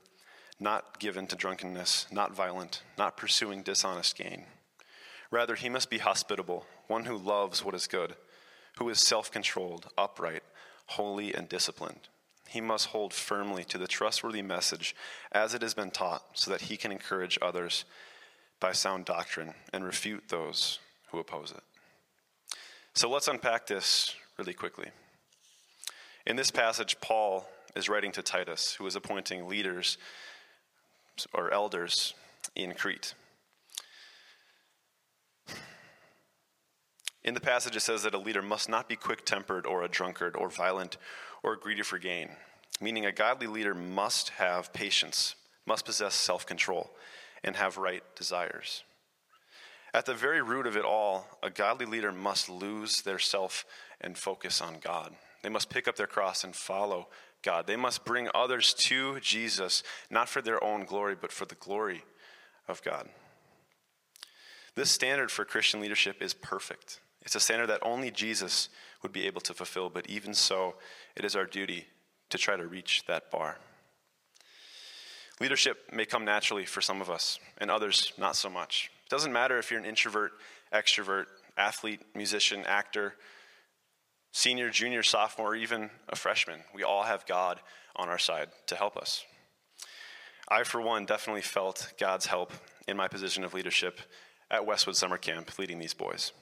not 0.58 0.98
given 0.98 1.26
to 1.26 1.36
drunkenness, 1.36 2.06
not 2.10 2.34
violent, 2.34 2.82
not 2.96 3.16
pursuing 3.16 3.62
dishonest 3.62 4.16
gain. 4.16 4.44
Rather, 5.30 5.54
he 5.54 5.68
must 5.68 5.90
be 5.90 5.98
hospitable, 5.98 6.66
one 6.86 7.04
who 7.06 7.16
loves 7.16 7.64
what 7.64 7.74
is 7.74 7.86
good, 7.86 8.14
who 8.78 8.88
is 8.88 9.00
self 9.00 9.30
controlled, 9.30 9.88
upright, 9.98 10.42
holy, 10.86 11.34
and 11.34 11.48
disciplined. 11.48 12.08
He 12.48 12.60
must 12.60 12.88
hold 12.88 13.12
firmly 13.12 13.64
to 13.64 13.78
the 13.78 13.88
trustworthy 13.88 14.42
message 14.42 14.94
as 15.32 15.54
it 15.54 15.62
has 15.62 15.74
been 15.74 15.90
taught, 15.90 16.24
so 16.34 16.50
that 16.50 16.62
he 16.62 16.76
can 16.76 16.92
encourage 16.92 17.38
others 17.42 17.84
by 18.60 18.72
sound 18.72 19.04
doctrine 19.04 19.54
and 19.72 19.84
refute 19.84 20.28
those 20.28 20.78
who 21.10 21.18
oppose 21.18 21.50
it. 21.50 21.62
So 22.94 23.10
let's 23.10 23.28
unpack 23.28 23.66
this 23.66 24.14
really 24.38 24.54
quickly. 24.54 24.86
In 26.26 26.36
this 26.36 26.50
passage, 26.50 27.00
Paul 27.02 27.46
is 27.76 27.88
writing 27.88 28.12
to 28.12 28.22
Titus, 28.22 28.74
who 28.74 28.86
is 28.86 28.96
appointing 28.96 29.46
leaders 29.46 29.98
or 31.34 31.52
elders 31.52 32.14
in 32.56 32.72
Crete. 32.72 33.14
In 37.24 37.34
the 37.34 37.40
passage, 37.40 37.76
it 37.76 37.80
says 37.80 38.02
that 38.02 38.14
a 38.14 38.18
leader 38.18 38.42
must 38.42 38.68
not 38.68 38.88
be 38.88 38.96
quick 38.96 39.24
tempered 39.24 39.66
or 39.66 39.82
a 39.82 39.88
drunkard 39.88 40.34
or 40.36 40.48
violent 40.48 40.96
or 41.42 41.56
greedy 41.56 41.82
for 41.82 41.98
gain, 41.98 42.30
meaning 42.80 43.04
a 43.04 43.12
godly 43.12 43.46
leader 43.46 43.74
must 43.74 44.30
have 44.30 44.72
patience, 44.72 45.34
must 45.66 45.84
possess 45.84 46.14
self 46.14 46.46
control, 46.46 46.90
and 47.42 47.56
have 47.56 47.76
right 47.76 48.02
desires. 48.16 48.82
At 49.92 50.06
the 50.06 50.14
very 50.14 50.42
root 50.42 50.66
of 50.66 50.76
it 50.76 50.84
all, 50.84 51.26
a 51.42 51.50
godly 51.50 51.86
leader 51.86 52.12
must 52.12 52.48
lose 52.48 53.02
their 53.02 53.18
self 53.18 53.64
and 54.00 54.18
focus 54.18 54.60
on 54.60 54.78
God. 54.80 55.14
They 55.44 55.50
must 55.50 55.68
pick 55.68 55.86
up 55.86 55.96
their 55.96 56.06
cross 56.06 56.42
and 56.42 56.56
follow 56.56 57.08
God. 57.42 57.66
They 57.66 57.76
must 57.76 58.06
bring 58.06 58.28
others 58.34 58.72
to 58.74 59.20
Jesus, 59.20 59.82
not 60.08 60.26
for 60.26 60.40
their 60.40 60.64
own 60.64 60.86
glory, 60.86 61.14
but 61.20 61.30
for 61.30 61.44
the 61.44 61.54
glory 61.54 62.02
of 62.66 62.82
God. 62.82 63.10
This 64.74 64.90
standard 64.90 65.30
for 65.30 65.44
Christian 65.44 65.82
leadership 65.82 66.22
is 66.22 66.32
perfect. 66.32 67.00
It's 67.20 67.34
a 67.34 67.40
standard 67.40 67.66
that 67.66 67.80
only 67.82 68.10
Jesus 68.10 68.70
would 69.02 69.12
be 69.12 69.26
able 69.26 69.42
to 69.42 69.52
fulfill, 69.52 69.90
but 69.90 70.08
even 70.08 70.32
so, 70.32 70.76
it 71.14 71.26
is 71.26 71.36
our 71.36 71.44
duty 71.44 71.88
to 72.30 72.38
try 72.38 72.56
to 72.56 72.66
reach 72.66 73.04
that 73.06 73.30
bar. 73.30 73.58
Leadership 75.42 75.90
may 75.92 76.06
come 76.06 76.24
naturally 76.24 76.64
for 76.64 76.80
some 76.80 77.02
of 77.02 77.10
us, 77.10 77.38
and 77.58 77.70
others 77.70 78.14
not 78.16 78.34
so 78.34 78.48
much. 78.48 78.90
It 79.04 79.10
doesn't 79.10 79.32
matter 79.32 79.58
if 79.58 79.70
you're 79.70 79.80
an 79.80 79.84
introvert, 79.84 80.32
extrovert, 80.72 81.26
athlete, 81.58 82.00
musician, 82.14 82.64
actor, 82.66 83.14
senior, 84.34 84.68
junior, 84.68 85.04
sophomore, 85.04 85.54
even 85.54 85.88
a 86.08 86.16
freshman. 86.16 86.58
We 86.74 86.82
all 86.82 87.04
have 87.04 87.24
God 87.24 87.60
on 87.94 88.08
our 88.08 88.18
side 88.18 88.48
to 88.66 88.74
help 88.74 88.96
us. 88.96 89.24
I, 90.48 90.64
for 90.64 90.82
one, 90.82 91.06
definitely 91.06 91.42
felt 91.42 91.92
God's 92.00 92.26
help 92.26 92.52
in 92.88 92.96
my 92.96 93.06
position 93.06 93.44
of 93.44 93.54
leadership 93.54 94.00
at 94.50 94.66
Westwood 94.66 94.96
Summer 94.96 95.18
Camp 95.18 95.56
leading 95.56 95.78
these 95.78 95.94
boys. 95.94 96.32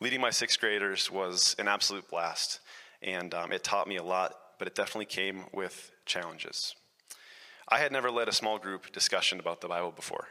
Leading 0.00 0.20
my 0.20 0.30
sixth 0.30 0.60
graders 0.60 1.10
was 1.10 1.56
an 1.58 1.66
absolute 1.66 2.08
blast, 2.08 2.60
and 3.02 3.34
um, 3.34 3.50
it 3.50 3.64
taught 3.64 3.88
me 3.88 3.96
a 3.96 4.02
lot, 4.02 4.36
but 4.60 4.68
it 4.68 4.76
definitely 4.76 5.06
came 5.06 5.46
with 5.52 5.90
challenges. 6.06 6.76
I 7.68 7.78
had 7.78 7.90
never 7.90 8.08
led 8.08 8.28
a 8.28 8.32
small 8.32 8.56
group 8.56 8.92
discussion 8.92 9.40
about 9.40 9.60
the 9.60 9.68
Bible 9.68 9.90
before. 9.90 10.28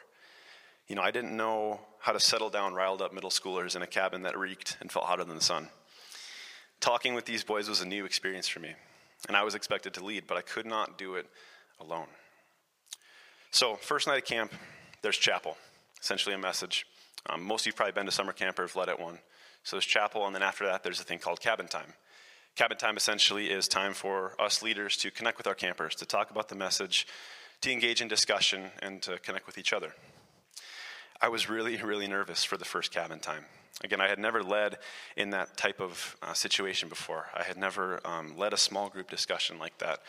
You 0.87 0.95
know, 0.95 1.01
I 1.01 1.11
didn't 1.11 1.35
know 1.35 1.81
how 1.99 2.13
to 2.13 2.21
settle 2.21 2.49
down 2.49 2.73
riled 2.73 3.01
up 3.01 3.13
middle 3.13 3.29
schoolers 3.29 3.75
in 3.75 3.81
a 3.81 3.87
cabin 3.87 4.21
that 4.21 4.37
reeked 4.37 4.77
and 4.79 4.89
felt 4.89 5.07
hotter 5.07 5.25
than 5.25 5.35
the 5.35 5.43
sun. 5.43 5.67
Talking 6.79 7.13
with 7.13 7.25
these 7.25 7.43
boys 7.43 7.67
was 7.67 7.81
a 7.81 7.85
new 7.85 8.05
experience 8.05 8.47
for 8.47 8.59
me, 8.59 8.73
and 9.27 9.35
I 9.35 9.43
was 9.43 9.55
expected 9.55 9.93
to 9.95 10.05
lead, 10.05 10.25
but 10.27 10.37
I 10.37 10.41
could 10.41 10.65
not 10.65 10.97
do 10.97 11.15
it 11.15 11.27
alone. 11.79 12.07
So, 13.51 13.75
first 13.75 14.07
night 14.07 14.17
of 14.19 14.25
camp, 14.25 14.51
there's 15.01 15.17
chapel, 15.17 15.57
essentially 16.01 16.35
a 16.35 16.37
message. 16.37 16.85
Um, 17.27 17.43
most 17.43 17.61
of 17.61 17.67
you've 17.67 17.75
probably 17.75 17.93
been 17.93 18.05
to 18.05 18.11
summer 18.11 18.33
camp 18.33 18.59
or 18.59 18.63
have 18.63 18.75
led 18.75 18.89
at 18.89 18.99
one. 18.99 19.19
So, 19.63 19.75
there's 19.75 19.85
chapel, 19.85 20.25
and 20.25 20.35
then 20.35 20.43
after 20.43 20.65
that, 20.65 20.83
there's 20.83 20.99
a 20.99 21.03
thing 21.03 21.19
called 21.19 21.39
cabin 21.39 21.67
time. 21.67 21.93
Cabin 22.55 22.77
time 22.77 22.97
essentially 22.97 23.51
is 23.51 23.67
time 23.67 23.93
for 23.93 24.33
us 24.39 24.63
leaders 24.63 24.97
to 24.97 25.11
connect 25.11 25.37
with 25.37 25.47
our 25.47 25.55
campers, 25.55 25.95
to 25.95 26.05
talk 26.05 26.31
about 26.31 26.49
the 26.49 26.55
message, 26.55 27.07
to 27.61 27.71
engage 27.71 28.01
in 28.01 28.07
discussion, 28.07 28.71
and 28.81 29.01
to 29.01 29.17
connect 29.19 29.45
with 29.45 29.57
each 29.57 29.73
other. 29.73 29.93
I 31.19 31.29
was 31.29 31.49
really, 31.49 31.77
really 31.77 32.07
nervous 32.07 32.43
for 32.43 32.57
the 32.57 32.65
first 32.65 32.91
cabin 32.91 33.19
time. 33.19 33.45
Again, 33.83 34.01
I 34.01 34.07
had 34.07 34.19
never 34.19 34.43
led 34.43 34.77
in 35.15 35.31
that 35.31 35.57
type 35.57 35.81
of 35.81 36.15
uh, 36.21 36.33
situation 36.33 36.89
before. 36.89 37.27
I 37.33 37.43
had 37.43 37.57
never 37.57 37.99
um, 38.05 38.37
led 38.37 38.53
a 38.53 38.57
small 38.57 38.89
group 38.89 39.09
discussion 39.09 39.57
like 39.57 39.77
that 39.79 39.99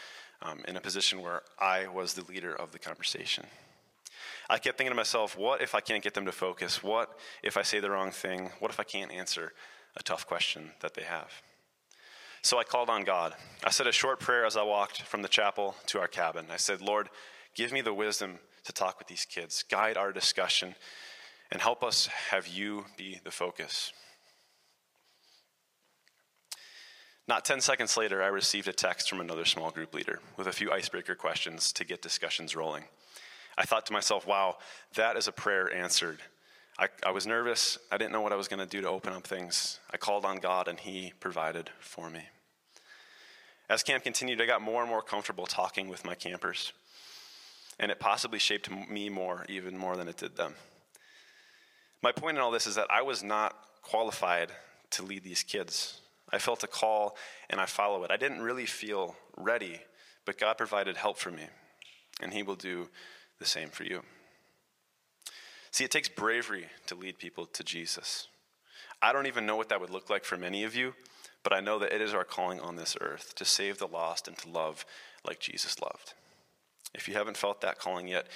um, 0.43 0.61
in 0.69 0.77
a 0.77 0.81
position 0.81 1.23
where 1.23 1.43
I 1.59 1.87
was 1.87 2.15
the 2.15 2.25
leader 2.25 2.55
of 2.55 2.73
the 2.73 2.79
conversation. 2.79 3.47
I 4.51 4.59
kept 4.59 4.79
thinking 4.79 4.93
to 4.93 4.97
myself, 4.97 5.37
what 5.37 5.63
if 5.63 5.75
I 5.75 5.81
can't 5.81 6.03
get 6.03 6.15
them 6.15 6.27
to 6.27 6.33
focus? 6.33 6.83
What 6.83 7.19
if 7.43 7.57
I 7.57 7.63
say 7.63 7.81
the 7.81 7.91
wrong 7.91 8.11
thing? 8.11 8.51
What 8.59 8.71
if 8.71 8.81
I 8.81 8.85
can't 8.85 9.13
answer 9.13 9.53
a 9.97 10.03
tough 10.03 10.27
question 10.27 10.73
that 10.81 10.95
they 10.95 11.03
have? 11.03 11.31
So 12.43 12.59
I 12.59 12.65
called 12.65 12.89
on 12.89 13.05
God. 13.05 13.35
I 13.65 13.71
said 13.71 13.87
a 13.87 13.93
short 13.93 14.21
prayer 14.21 14.47
as 14.47 14.57
I 14.57 14.63
walked 14.63 15.03
from 15.03 15.23
the 15.23 15.29
chapel 15.29 15.75
to 15.87 16.01
our 16.01 16.09
cabin. 16.09 16.47
I 16.51 16.57
said, 16.57 16.81
Lord, 16.81 17.09
give 17.55 17.73
me 17.73 17.81
the 17.81 17.93
wisdom 17.93 18.39
to 18.69 18.73
talk 18.75 18.99
with 18.99 19.09
these 19.09 19.25
kids, 19.25 19.65
guide 19.71 19.97
our 19.97 20.13
discussion 20.13 20.75
and 21.51 21.63
help 21.63 21.83
us 21.83 22.07
have 22.31 22.47
you 22.47 22.85
be 22.99 23.19
the 23.25 23.31
focus. 23.31 23.95
Not 27.27 27.47
10 27.47 27.63
seconds 27.63 27.97
later, 27.97 28.23
I 28.23 28.27
received 28.27 28.69
a 28.69 28.73
text 28.75 29.09
from 29.09 29.21
another 29.21 29.47
small 29.47 29.71
group 29.71 29.95
leader 29.95 30.21
with 30.37 30.47
a 30.47 30.53
few 30.53 30.71
icebreaker 30.71 31.15
questions 31.15 31.73
to 31.73 31.85
get 31.85 32.03
discussions 32.03 32.55
rolling. 32.55 32.85
I 33.57 33.65
thought 33.65 33.87
to 33.87 33.95
myself, 33.95 34.27
wow, 34.27 34.59
that 34.97 35.17
is 35.17 35.29
a 35.29 35.33
prayer 35.33 35.73
answered. 35.75 36.19
I, 36.79 36.89
I 37.05 37.11
was 37.11 37.27
nervous. 37.27 37.79
I 37.91 37.97
didn't 37.97 38.13
know 38.13 38.21
what 38.21 38.33
I 38.33 38.37
was 38.37 38.49
going 38.49 38.61
to 38.61 38.67
do 38.67 38.83
to 38.83 38.89
open 38.89 39.15
up 39.15 39.27
things. 39.27 39.81
I 39.91 39.97
called 39.97 40.27
on 40.27 40.37
God, 40.37 40.69
and 40.69 40.79
He 40.79 41.15
provided 41.21 41.71
for 41.81 42.11
me. 42.11 42.25
As 43.71 43.83
camp 43.83 44.05
continued, 44.05 44.43
I 44.43 44.47
got 44.47 44.61
more 44.61 44.83
and 44.83 44.91
more 44.91 45.03
comfortable 45.03 45.47
talking 45.47 45.89
with 45.89 46.05
my 46.05 46.15
campers, 46.15 46.73
and 47.79 47.91
it 47.91 48.01
possibly 48.01 48.39
shaped 48.39 48.71
me 48.89 49.09
more, 49.09 49.45
even 49.49 49.77
more 49.77 49.97
than 49.97 50.09
it 50.09 50.17
did 50.17 50.37
them. 50.37 50.55
My 52.03 52.13
point 52.13 52.37
in 52.37 52.43
all 52.43 52.51
this 52.51 52.67
is 52.67 52.77
that 52.77 52.91
I 52.91 53.03
was 53.03 53.23
not 53.23 53.57
qualified 53.83 54.51
to 54.91 55.03
lead 55.03 55.25
these 55.25 55.43
kids. 55.43 56.01
I 56.31 56.39
felt 56.39 56.65
a 56.65 56.69
call 56.69 57.17
and 57.51 57.61
I 57.61 57.67
follow 57.67 58.05
it. 58.05 58.11
I 58.11 58.17
didn't 58.17 58.43
really 58.43 58.67
feel 58.67 59.17
ready, 59.37 59.81
but 60.25 60.39
God 60.39 60.59
provided 60.59 60.97
help 60.97 61.19
for 61.19 61.31
me, 61.31 61.45
and 62.21 62.33
He 62.33 62.43
will 62.43 62.57
do 62.57 62.89
the 63.39 63.47
same 63.47 63.69
for 63.69 63.85
you. 63.85 64.03
See, 65.71 65.85
it 65.85 65.91
takes 65.91 66.09
bravery 66.09 66.67
to 66.87 66.95
lead 66.95 67.19
people 67.19 67.47
to 67.47 67.63
Jesus. 67.63 68.29
I 69.01 69.13
don't 69.13 69.27
even 69.27 69.47
know 69.47 69.57
what 69.57 69.69
that 69.69 69.81
would 69.81 69.91
look 69.91 70.11
like 70.11 70.25
for 70.25 70.37
many 70.37 70.65
of 70.65 70.75
you, 70.75 70.95
but 71.43 71.53
I 71.53 71.61
know 71.61 71.79
that 71.79 71.95
it 71.95 72.01
is 72.01 72.15
our 72.15 72.25
calling 72.25 72.61
on 72.61 72.77
this 72.77 72.97
earth 73.01 73.35
to 73.37 73.45
save 73.45 73.79
the 73.79 73.87
lost 73.87 74.27
and 74.27 74.37
to 74.39 74.49
love 74.49 74.85
like 75.25 75.41
Jesus 75.41 75.81
loved. 75.81 76.15
If 76.95 77.09
you 77.09 77.15
haven't 77.15 77.37
felt 77.37 77.61
that 77.61 77.79
calling 77.79 78.09
yet, 78.09 78.27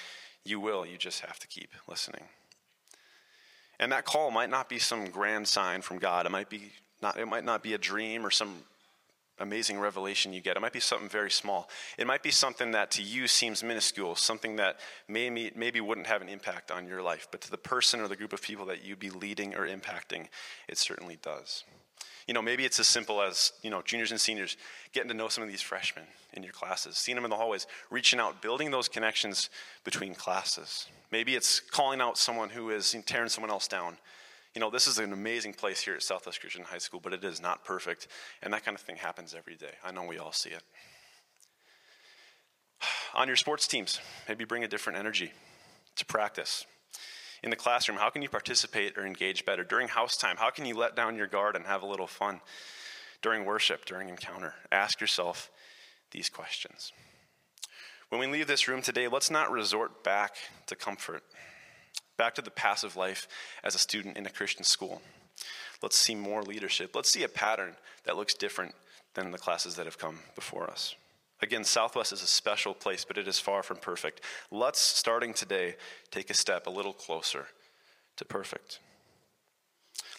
you 0.44 0.60
will. 0.60 0.84
You 0.84 0.98
just 0.98 1.20
have 1.20 1.38
to 1.38 1.46
keep 1.46 1.70
listening. 1.88 2.24
And 3.78 3.90
that 3.92 4.04
call 4.04 4.30
might 4.30 4.50
not 4.50 4.68
be 4.68 4.78
some 4.78 5.06
grand 5.06 5.48
sign 5.48 5.82
from 5.82 5.98
God. 5.98 6.26
It 6.26 6.30
might 6.30 6.48
be 6.48 6.72
not 7.00 7.18
it 7.18 7.26
might 7.26 7.44
not 7.44 7.62
be 7.62 7.74
a 7.74 7.78
dream 7.78 8.24
or 8.24 8.30
some 8.30 8.64
amazing 9.42 9.78
revelation 9.78 10.32
you 10.32 10.40
get. 10.40 10.56
It 10.56 10.60
might 10.60 10.72
be 10.72 10.80
something 10.80 11.08
very 11.08 11.30
small. 11.30 11.68
It 11.98 12.06
might 12.06 12.22
be 12.22 12.30
something 12.30 12.70
that 12.72 12.90
to 12.92 13.02
you 13.02 13.26
seems 13.26 13.62
minuscule, 13.62 14.14
something 14.14 14.56
that 14.56 14.78
maybe, 15.08 15.50
maybe 15.54 15.80
wouldn't 15.80 16.06
have 16.06 16.22
an 16.22 16.28
impact 16.28 16.70
on 16.70 16.86
your 16.86 17.02
life, 17.02 17.28
but 17.30 17.40
to 17.42 17.50
the 17.50 17.58
person 17.58 18.00
or 18.00 18.08
the 18.08 18.16
group 18.16 18.32
of 18.32 18.40
people 18.40 18.66
that 18.66 18.84
you'd 18.84 19.00
be 19.00 19.10
leading 19.10 19.54
or 19.54 19.66
impacting, 19.66 20.28
it 20.68 20.78
certainly 20.78 21.18
does. 21.20 21.64
You 22.26 22.34
know, 22.34 22.42
maybe 22.42 22.64
it's 22.64 22.78
as 22.78 22.86
simple 22.86 23.20
as, 23.20 23.52
you 23.62 23.70
know, 23.70 23.82
juniors 23.82 24.10
and 24.10 24.20
seniors 24.20 24.56
getting 24.92 25.08
to 25.08 25.14
know 25.14 25.28
some 25.28 25.42
of 25.42 25.50
these 25.50 25.62
freshmen 25.62 26.04
in 26.32 26.42
your 26.42 26.52
classes, 26.52 26.96
seeing 26.96 27.16
them 27.16 27.24
in 27.24 27.30
the 27.30 27.36
hallways, 27.36 27.66
reaching 27.90 28.20
out, 28.20 28.40
building 28.40 28.70
those 28.70 28.88
connections 28.88 29.50
between 29.84 30.14
classes. 30.14 30.86
Maybe 31.10 31.34
it's 31.34 31.60
calling 31.60 32.00
out 32.00 32.16
someone 32.16 32.50
who 32.50 32.70
is 32.70 32.96
tearing 33.06 33.28
someone 33.28 33.50
else 33.50 33.68
down. 33.68 33.98
You 34.54 34.60
know, 34.60 34.70
this 34.70 34.86
is 34.86 34.98
an 34.98 35.12
amazing 35.12 35.54
place 35.54 35.80
here 35.80 35.94
at 35.94 36.02
Southwest 36.02 36.40
Christian 36.40 36.64
High 36.64 36.78
School, 36.78 37.00
but 37.02 37.12
it 37.12 37.24
is 37.24 37.40
not 37.40 37.64
perfect. 37.64 38.08
And 38.42 38.52
that 38.52 38.64
kind 38.64 38.74
of 38.74 38.82
thing 38.82 38.96
happens 38.96 39.34
every 39.34 39.56
day. 39.56 39.72
I 39.84 39.92
know 39.92 40.04
we 40.04 40.18
all 40.18 40.32
see 40.32 40.50
it. 40.50 40.62
On 43.14 43.26
your 43.26 43.36
sports 43.36 43.66
teams, 43.66 44.00
maybe 44.28 44.44
bring 44.44 44.64
a 44.64 44.68
different 44.68 44.98
energy 44.98 45.32
to 45.96 46.06
practice. 46.06 46.66
In 47.42 47.50
the 47.50 47.56
classroom, 47.56 47.98
how 47.98 48.10
can 48.10 48.22
you 48.22 48.28
participate 48.28 48.96
or 48.96 49.04
engage 49.04 49.44
better? 49.44 49.64
During 49.64 49.88
house 49.88 50.16
time, 50.16 50.36
how 50.36 50.50
can 50.50 50.64
you 50.64 50.76
let 50.76 50.94
down 50.94 51.16
your 51.16 51.26
guard 51.26 51.56
and 51.56 51.66
have 51.66 51.82
a 51.82 51.86
little 51.86 52.06
fun? 52.06 52.40
During 53.20 53.44
worship, 53.44 53.84
during 53.84 54.08
encounter, 54.08 54.54
ask 54.70 55.00
yourself 55.00 55.50
these 56.12 56.28
questions. 56.28 56.92
When 58.10 58.20
we 58.20 58.26
leave 58.26 58.46
this 58.46 58.68
room 58.68 58.82
today, 58.82 59.08
let's 59.08 59.30
not 59.30 59.50
resort 59.50 60.04
back 60.04 60.36
to 60.66 60.76
comfort, 60.76 61.22
back 62.16 62.34
to 62.34 62.42
the 62.42 62.50
passive 62.50 62.96
life 62.96 63.26
as 63.64 63.74
a 63.74 63.78
student 63.78 64.16
in 64.16 64.26
a 64.26 64.30
Christian 64.30 64.64
school. 64.64 65.02
Let's 65.82 65.96
see 65.96 66.14
more 66.14 66.42
leadership. 66.42 66.94
Let's 66.94 67.10
see 67.10 67.24
a 67.24 67.28
pattern 67.28 67.74
that 68.04 68.16
looks 68.16 68.34
different 68.34 68.74
than 69.14 69.30
the 69.30 69.38
classes 69.38 69.76
that 69.76 69.86
have 69.86 69.98
come 69.98 70.20
before 70.34 70.70
us. 70.70 70.94
Again, 71.42 71.64
Southwest 71.64 72.12
is 72.12 72.22
a 72.22 72.26
special 72.26 72.72
place, 72.72 73.04
but 73.04 73.18
it 73.18 73.26
is 73.26 73.40
far 73.40 73.64
from 73.64 73.78
perfect. 73.78 74.20
Let's, 74.52 74.80
starting 74.80 75.34
today, 75.34 75.74
take 76.12 76.30
a 76.30 76.34
step 76.34 76.68
a 76.68 76.70
little 76.70 76.92
closer 76.92 77.48
to 78.16 78.24
perfect. 78.24 78.78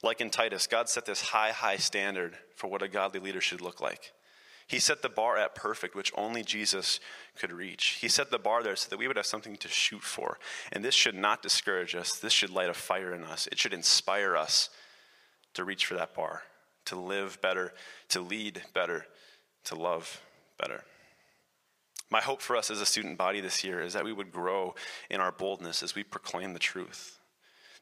Like 0.03 0.19
in 0.19 0.29
Titus, 0.29 0.67
God 0.67 0.89
set 0.89 1.05
this 1.05 1.21
high, 1.21 1.51
high 1.51 1.77
standard 1.77 2.38
for 2.55 2.67
what 2.67 2.81
a 2.81 2.89
godly 2.89 3.21
leader 3.21 3.39
should 3.39 3.62
look 3.62 3.79
like. 3.79 4.12
He 4.67 4.79
set 4.79 5.01
the 5.01 5.09
bar 5.09 5.38
at 5.38 5.55
perfect, 5.55 5.95
which 5.95 6.12
only 6.15 6.43
Jesus 6.43 6.99
could 7.38 7.53
reach. 7.53 7.99
He 8.01 8.09
set 8.09 8.29
the 8.29 8.39
bar 8.39 8.62
there 8.62 8.75
so 8.75 8.89
that 8.89 8.99
we 8.99 9.07
would 9.07 9.17
have 9.17 9.25
something 9.25 9.55
to 9.57 9.67
shoot 9.69 10.03
for. 10.03 10.39
And 10.73 10.83
this 10.83 10.95
should 10.95 11.15
not 11.15 11.41
discourage 11.41 11.95
us. 11.95 12.17
This 12.17 12.33
should 12.33 12.49
light 12.49 12.69
a 12.69 12.73
fire 12.73 13.13
in 13.13 13.23
us. 13.23 13.47
It 13.47 13.59
should 13.59 13.73
inspire 13.73 14.36
us 14.36 14.69
to 15.53 15.63
reach 15.63 15.86
for 15.86 15.95
that 15.95 16.13
bar, 16.13 16.43
to 16.86 16.97
live 16.97 17.39
better, 17.41 17.73
to 18.09 18.19
lead 18.19 18.62
better, 18.73 19.05
to 19.65 19.75
love 19.75 20.21
better. 20.57 20.83
My 22.13 22.21
hope 22.21 22.41
for 22.41 22.56
us 22.56 22.69
as 22.69 22.80
a 22.80 22.86
student 22.86 23.17
body 23.17 23.41
this 23.41 23.63
year 23.63 23.82
is 23.82 23.93
that 23.93 24.06
we 24.06 24.13
would 24.13 24.32
grow 24.32 24.76
in 25.10 25.19
our 25.19 25.32
boldness 25.32 25.82
as 25.82 25.95
we 25.95 26.04
proclaim 26.04 26.54
the 26.54 26.60
truth, 26.60 27.17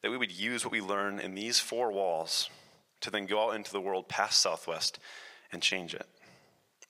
that 0.02 0.10
we 0.10 0.16
would 0.16 0.32
use 0.32 0.64
what 0.64 0.72
we 0.72 0.80
learn 0.80 1.20
in 1.20 1.36
these 1.36 1.60
four 1.60 1.92
walls 1.92 2.50
to 3.02 3.12
then 3.12 3.26
go 3.26 3.46
out 3.46 3.58
into 3.58 3.74
the 3.74 3.82
world 3.82 4.08
past 4.08 4.40
Southwest 4.40 5.00
and 5.52 5.62
change 5.62 5.94
it. 5.94 6.08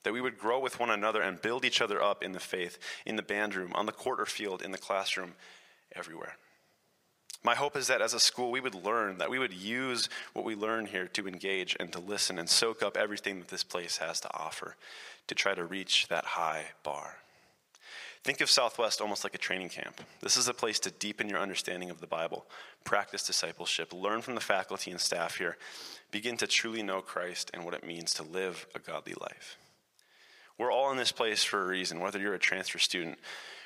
That 0.03 0.13
we 0.13 0.21
would 0.21 0.37
grow 0.37 0.59
with 0.59 0.79
one 0.79 0.91
another 0.91 1.19
and 1.23 1.41
build 1.41 1.65
each 1.65 1.81
other 1.81 1.99
up 1.99 2.23
in 2.23 2.33
the 2.33 2.39
faith, 2.39 2.77
in 3.07 3.15
the 3.15 3.23
band 3.23 3.55
room, 3.55 3.71
on 3.73 3.87
the 3.87 3.91
quarter 3.91 4.27
field, 4.27 4.61
in 4.61 4.69
the 4.69 4.77
classroom, 4.77 5.33
everywhere. 5.95 6.35
My 7.43 7.55
hope 7.55 7.75
is 7.75 7.87
that 7.87 8.03
as 8.03 8.13
a 8.13 8.19
school, 8.19 8.51
we 8.51 8.61
would 8.61 8.75
learn, 8.75 9.17
that 9.17 9.31
we 9.31 9.39
would 9.39 9.53
use 9.53 10.09
what 10.33 10.45
we 10.45 10.53
learn 10.53 10.85
here 10.85 11.07
to 11.07 11.27
engage 11.27 11.75
and 11.79 11.91
to 11.91 11.97
listen 11.97 12.37
and 12.37 12.47
soak 12.47 12.83
up 12.83 12.95
everything 12.95 13.39
that 13.39 13.47
this 13.47 13.63
place 13.63 13.97
has 13.97 14.19
to 14.19 14.29
offer 14.31 14.75
to 15.25 15.33
try 15.33 15.55
to 15.55 15.65
reach 15.65 16.07
that 16.07 16.25
high 16.25 16.65
bar. 16.83 17.15
Think 18.23 18.41
of 18.41 18.51
Southwest 18.51 19.01
almost 19.01 19.23
like 19.23 19.33
a 19.33 19.39
training 19.39 19.69
camp. 19.69 19.99
This 20.21 20.37
is 20.37 20.47
a 20.47 20.53
place 20.53 20.79
to 20.81 20.91
deepen 20.91 21.27
your 21.27 21.39
understanding 21.39 21.89
of 21.89 22.01
the 22.01 22.07
Bible, 22.07 22.45
practice 22.83 23.23
discipleship, 23.23 23.91
learn 23.91 24.21
from 24.21 24.35
the 24.35 24.41
faculty 24.41 24.91
and 24.91 24.99
staff 24.99 25.37
here, 25.37 25.57
begin 26.11 26.37
to 26.37 26.45
truly 26.45 26.83
know 26.83 27.01
Christ 27.01 27.49
and 27.51 27.65
what 27.65 27.73
it 27.73 27.85
means 27.85 28.13
to 28.13 28.23
live 28.23 28.67
a 28.75 28.79
godly 28.79 29.15
life. 29.19 29.57
We're 30.59 30.71
all 30.71 30.91
in 30.91 30.97
this 30.97 31.11
place 31.11 31.43
for 31.43 31.63
a 31.63 31.67
reason, 31.67 31.99
whether 31.99 32.19
you're 32.19 32.35
a 32.35 32.39
transfer 32.39 32.77
student, 32.77 33.17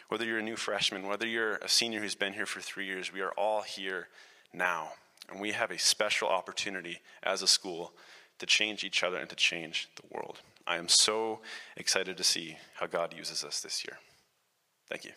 whether 0.07 0.23
you're 0.23 0.39
a 0.39 0.43
new 0.43 0.55
freshman, 0.55 1.05
whether 1.05 1.27
you're 1.27 1.55
a 1.55 1.67
senior 1.67 1.99
who's 1.99 2.15
been 2.15 2.31
here 2.31 2.45
for 2.45 2.61
three 2.61 2.85
years, 2.85 3.11
we 3.11 3.19
are 3.19 3.33
all 3.37 3.61
here 3.61 4.07
now. 4.53 4.91
And 5.29 5.41
we 5.41 5.51
have 5.51 5.71
a 5.71 5.79
special 5.79 6.29
opportunity 6.29 7.01
as 7.23 7.41
a 7.41 7.47
school 7.47 7.91
to 8.39 8.45
change 8.45 8.85
each 8.85 9.03
other 9.03 9.17
and 9.17 9.29
to 9.29 9.35
change 9.35 9.89
the 9.95 10.15
world. 10.15 10.39
I 10.65 10.77
am 10.77 10.87
so 10.87 11.41
excited 11.75 12.15
to 12.15 12.23
see 12.23 12.57
how 12.75 12.85
God 12.85 13.13
uses 13.13 13.43
us 13.43 13.59
this 13.59 13.83
year. 13.83 13.97
Thank 14.89 15.05
you. 15.05 15.11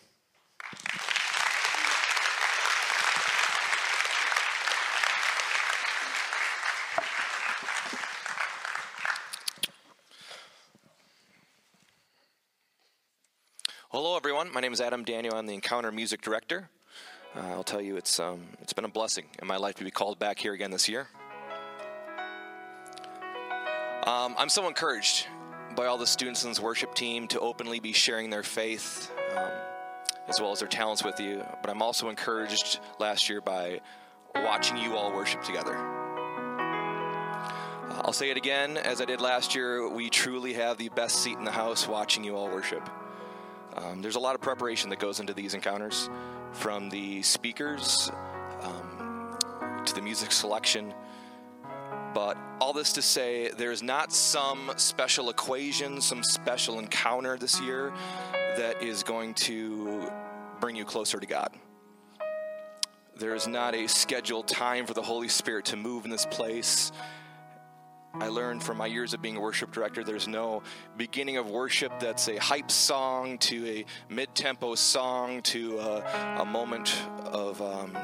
Hello, 13.91 14.15
everyone. 14.15 14.51
My 14.51 14.59
name 14.59 14.73
is 14.73 14.81
Adam 14.81 15.03
Daniel. 15.03 15.35
I'm 15.35 15.45
the 15.45 15.53
Encounter 15.53 15.91
Music 15.91 16.21
Director. 16.21 16.69
Uh, 17.35 17.41
I'll 17.41 17.63
tell 17.63 17.81
you, 17.81 17.95
it's 17.95 18.19
um, 18.19 18.41
it's 18.61 18.73
been 18.73 18.85
a 18.85 18.89
blessing 18.89 19.25
in 19.39 19.47
my 19.47 19.57
life 19.57 19.75
to 19.75 19.83
be 19.83 19.91
called 19.91 20.17
back 20.17 20.39
here 20.39 20.53
again 20.53 20.71
this 20.71 20.89
year. 20.89 21.07
Um, 24.03 24.33
I'm 24.37 24.49
so 24.49 24.67
encouraged 24.67 25.27
by 25.75 25.85
all 25.85 25.99
the 25.99 26.07
students 26.07 26.43
in 26.43 26.49
this 26.49 26.59
worship 26.59 26.95
team 26.95 27.27
to 27.27 27.39
openly 27.39 27.79
be 27.79 27.93
sharing 27.93 28.31
their 28.31 28.41
faith 28.41 29.11
um, 29.35 29.51
as 30.27 30.39
well 30.39 30.51
as 30.51 30.59
their 30.59 30.67
talents 30.67 31.03
with 31.03 31.19
you. 31.19 31.43
But 31.61 31.69
I'm 31.69 31.81
also 31.81 32.09
encouraged 32.09 32.79
last 32.99 33.29
year 33.29 33.41
by 33.41 33.81
watching 34.35 34.77
you 34.77 34.95
all 34.95 35.11
worship 35.11 35.43
together. 35.43 35.75
Uh, 37.89 38.01
I'll 38.05 38.13
say 38.13 38.29
it 38.29 38.37
again, 38.37 38.77
as 38.77 39.01
I 39.01 39.05
did 39.05 39.21
last 39.21 39.55
year, 39.55 39.89
we 39.89 40.09
truly 40.09 40.53
have 40.53 40.77
the 40.77 40.89
best 40.89 41.17
seat 41.17 41.37
in 41.37 41.43
the 41.43 41.51
house 41.51 41.87
watching 41.87 42.23
you 42.23 42.35
all 42.35 42.47
worship. 42.47 42.87
Um, 43.75 44.01
there's 44.01 44.15
a 44.15 44.19
lot 44.19 44.35
of 44.35 44.41
preparation 44.41 44.89
that 44.89 44.99
goes 44.99 45.19
into 45.19 45.33
these 45.33 45.53
encounters, 45.53 46.09
from 46.51 46.89
the 46.89 47.21
speakers 47.21 48.11
um, 48.61 49.37
to 49.85 49.93
the 49.93 50.01
music 50.01 50.31
selection. 50.31 50.93
But 52.13 52.37
all 52.59 52.73
this 52.73 52.93
to 52.93 53.01
say, 53.01 53.51
there's 53.51 53.83
not 53.83 54.11
some 54.11 54.71
special 54.77 55.29
equation, 55.29 56.01
some 56.01 56.23
special 56.23 56.79
encounter 56.79 57.37
this 57.37 57.61
year 57.61 57.93
that 58.59 58.83
is 58.83 59.03
going 59.03 59.33
to 59.33 60.11
bring 60.59 60.75
you 60.75 60.85
closer 60.85 61.19
to 61.19 61.25
God. 61.25 61.49
There 63.17 63.35
is 63.35 63.47
not 63.47 63.73
a 63.73 63.87
scheduled 63.87 64.47
time 64.47 64.85
for 64.85 64.93
the 64.93 65.01
Holy 65.01 65.27
Spirit 65.27 65.65
to 65.65 65.75
move 65.75 66.05
in 66.05 66.11
this 66.11 66.25
place 66.25 66.91
I 68.15 68.27
learned 68.27 68.63
from 68.63 68.77
my 68.77 68.87
years 68.87 69.13
of 69.13 69.21
being 69.21 69.37
a 69.37 69.39
worship 69.39 69.71
director 69.71 70.03
there's 70.03 70.27
no 70.27 70.63
beginning 70.97 71.37
of 71.37 71.49
worship 71.49 71.99
that's 71.99 72.27
a 72.27 72.37
hype 72.37 72.71
song 72.71 73.37
to 73.39 73.67
a 73.67 73.85
mid 74.09 74.33
tempo 74.33 74.75
song 74.75 75.41
to 75.43 75.77
a, 75.77 76.39
a 76.41 76.45
moment 76.45 77.01
of 77.25 77.61
um, 77.61 77.95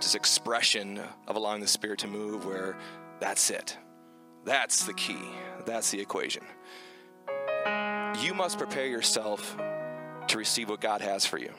just 0.00 0.14
expression 0.14 1.00
of 1.26 1.36
allowing 1.36 1.60
the 1.60 1.66
Spirit 1.66 2.00
to 2.00 2.06
move 2.06 2.44
where 2.44 2.76
that's 3.20 3.50
it. 3.50 3.76
That's 4.44 4.84
the 4.84 4.94
key. 4.94 5.24
That's 5.64 5.90
the 5.90 6.00
equation. 6.00 6.44
You 8.22 8.34
must 8.34 8.58
prepare 8.58 8.86
yourself 8.86 9.56
to 10.28 10.38
receive 10.38 10.68
what 10.68 10.80
God 10.80 11.00
has 11.00 11.26
for 11.26 11.38
you. 11.38 11.52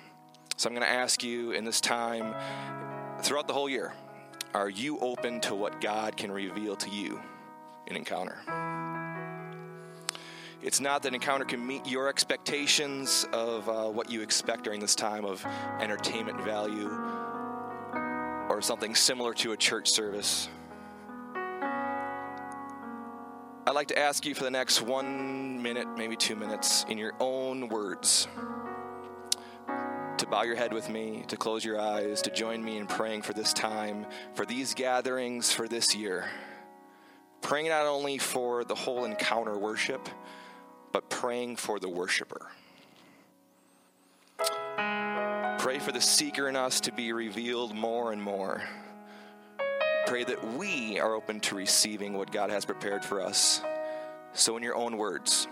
So 0.57 0.69
I'm 0.69 0.75
going 0.75 0.85
to 0.85 0.93
ask 0.93 1.23
you 1.23 1.51
in 1.51 1.65
this 1.65 1.81
time, 1.81 2.35
throughout 3.21 3.47
the 3.47 3.53
whole 3.53 3.69
year, 3.69 3.93
are 4.53 4.69
you 4.69 4.99
open 4.99 5.39
to 5.41 5.55
what 5.55 5.79
God 5.79 6.17
can 6.17 6.31
reveal 6.31 6.75
to 6.75 6.89
you? 6.89 7.21
an 7.89 7.95
encounter. 7.95 8.37
It's 10.61 10.79
not 10.79 11.03
that 11.03 11.13
encounter 11.13 11.45
can 11.45 11.65
meet 11.65 11.87
your 11.87 12.09
expectations 12.09 13.25
of 13.31 13.67
uh, 13.69 13.85
what 13.85 14.11
you 14.11 14.21
expect 14.21 14.63
during 14.63 14.79
this 14.79 14.95
time 14.95 15.25
of 15.25 15.45
entertainment 15.79 16.41
value 16.41 16.89
or 18.49 18.61
something 18.61 18.93
similar 18.93 19.33
to 19.35 19.53
a 19.53 19.57
church 19.57 19.89
service. 19.89 20.49
I'd 23.69 23.75
like 23.75 23.89
to 23.89 23.99
ask 23.99 24.25
you 24.25 24.33
for 24.33 24.43
the 24.43 24.49
next 24.49 24.81
one 24.81 25.61
minute, 25.61 25.87
maybe 25.95 26.15
two 26.15 26.35
minutes, 26.35 26.87
in 26.89 26.97
your 26.97 27.13
own 27.19 27.69
words, 27.69 28.27
to 30.17 30.25
bow 30.25 30.41
your 30.41 30.55
head 30.55 30.73
with 30.73 30.89
me, 30.89 31.23
to 31.27 31.37
close 31.37 31.63
your 31.63 31.79
eyes, 31.79 32.23
to 32.23 32.31
join 32.31 32.63
me 32.63 32.77
in 32.77 32.87
praying 32.87 33.21
for 33.21 33.33
this 33.33 33.53
time, 33.53 34.07
for 34.33 34.43
these 34.43 34.73
gatherings, 34.73 35.53
for 35.53 35.67
this 35.67 35.95
year 35.95 36.25
praying 37.41 37.69
not 37.69 37.85
only 37.85 38.17
for 38.17 38.63
the 38.63 38.75
whole 38.75 39.05
encounter 39.05 39.57
worship, 39.57 40.09
but 40.91 41.09
praying 41.09 41.55
for 41.55 41.79
the 41.79 41.89
worshiper. 41.89 42.47
Pray 45.57 45.79
for 45.79 45.91
the 45.91 46.01
seeker 46.01 46.47
in 46.49 46.55
us 46.55 46.79
to 46.81 46.91
be 46.91 47.13
revealed 47.13 47.75
more 47.75 48.11
and 48.11 48.21
more. 48.21 48.63
Pray 50.09 50.23
that 50.23 50.43
we 50.57 50.99
are 50.99 51.13
open 51.13 51.39
to 51.41 51.55
receiving 51.55 52.17
what 52.17 52.31
God 52.31 52.49
has 52.49 52.65
prepared 52.65 53.05
for 53.05 53.21
us. 53.21 53.61
So, 54.33 54.57
in 54.57 54.63
your 54.63 54.73
own 54.73 54.97
words, 54.97 55.47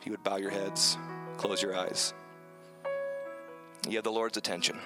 if 0.00 0.06
you 0.06 0.12
would 0.12 0.24
bow 0.24 0.36
your 0.36 0.50
heads, 0.50 0.96
close 1.36 1.60
your 1.60 1.76
eyes, 1.76 2.14
you 3.86 3.96
have 3.96 4.04
the 4.04 4.10
Lord's 4.10 4.38
attention. 4.38 4.78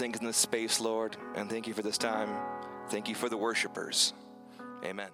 Things 0.00 0.18
in 0.18 0.24
this 0.24 0.38
space, 0.38 0.80
Lord, 0.80 1.16
and 1.36 1.50
thank 1.50 1.66
you 1.66 1.74
for 1.74 1.82
this 1.82 1.98
time. 1.98 2.30
Thank 2.88 3.08
you 3.08 3.14
for 3.14 3.28
the 3.28 3.36
worshipers. 3.36 4.14
Amen. 4.82 5.10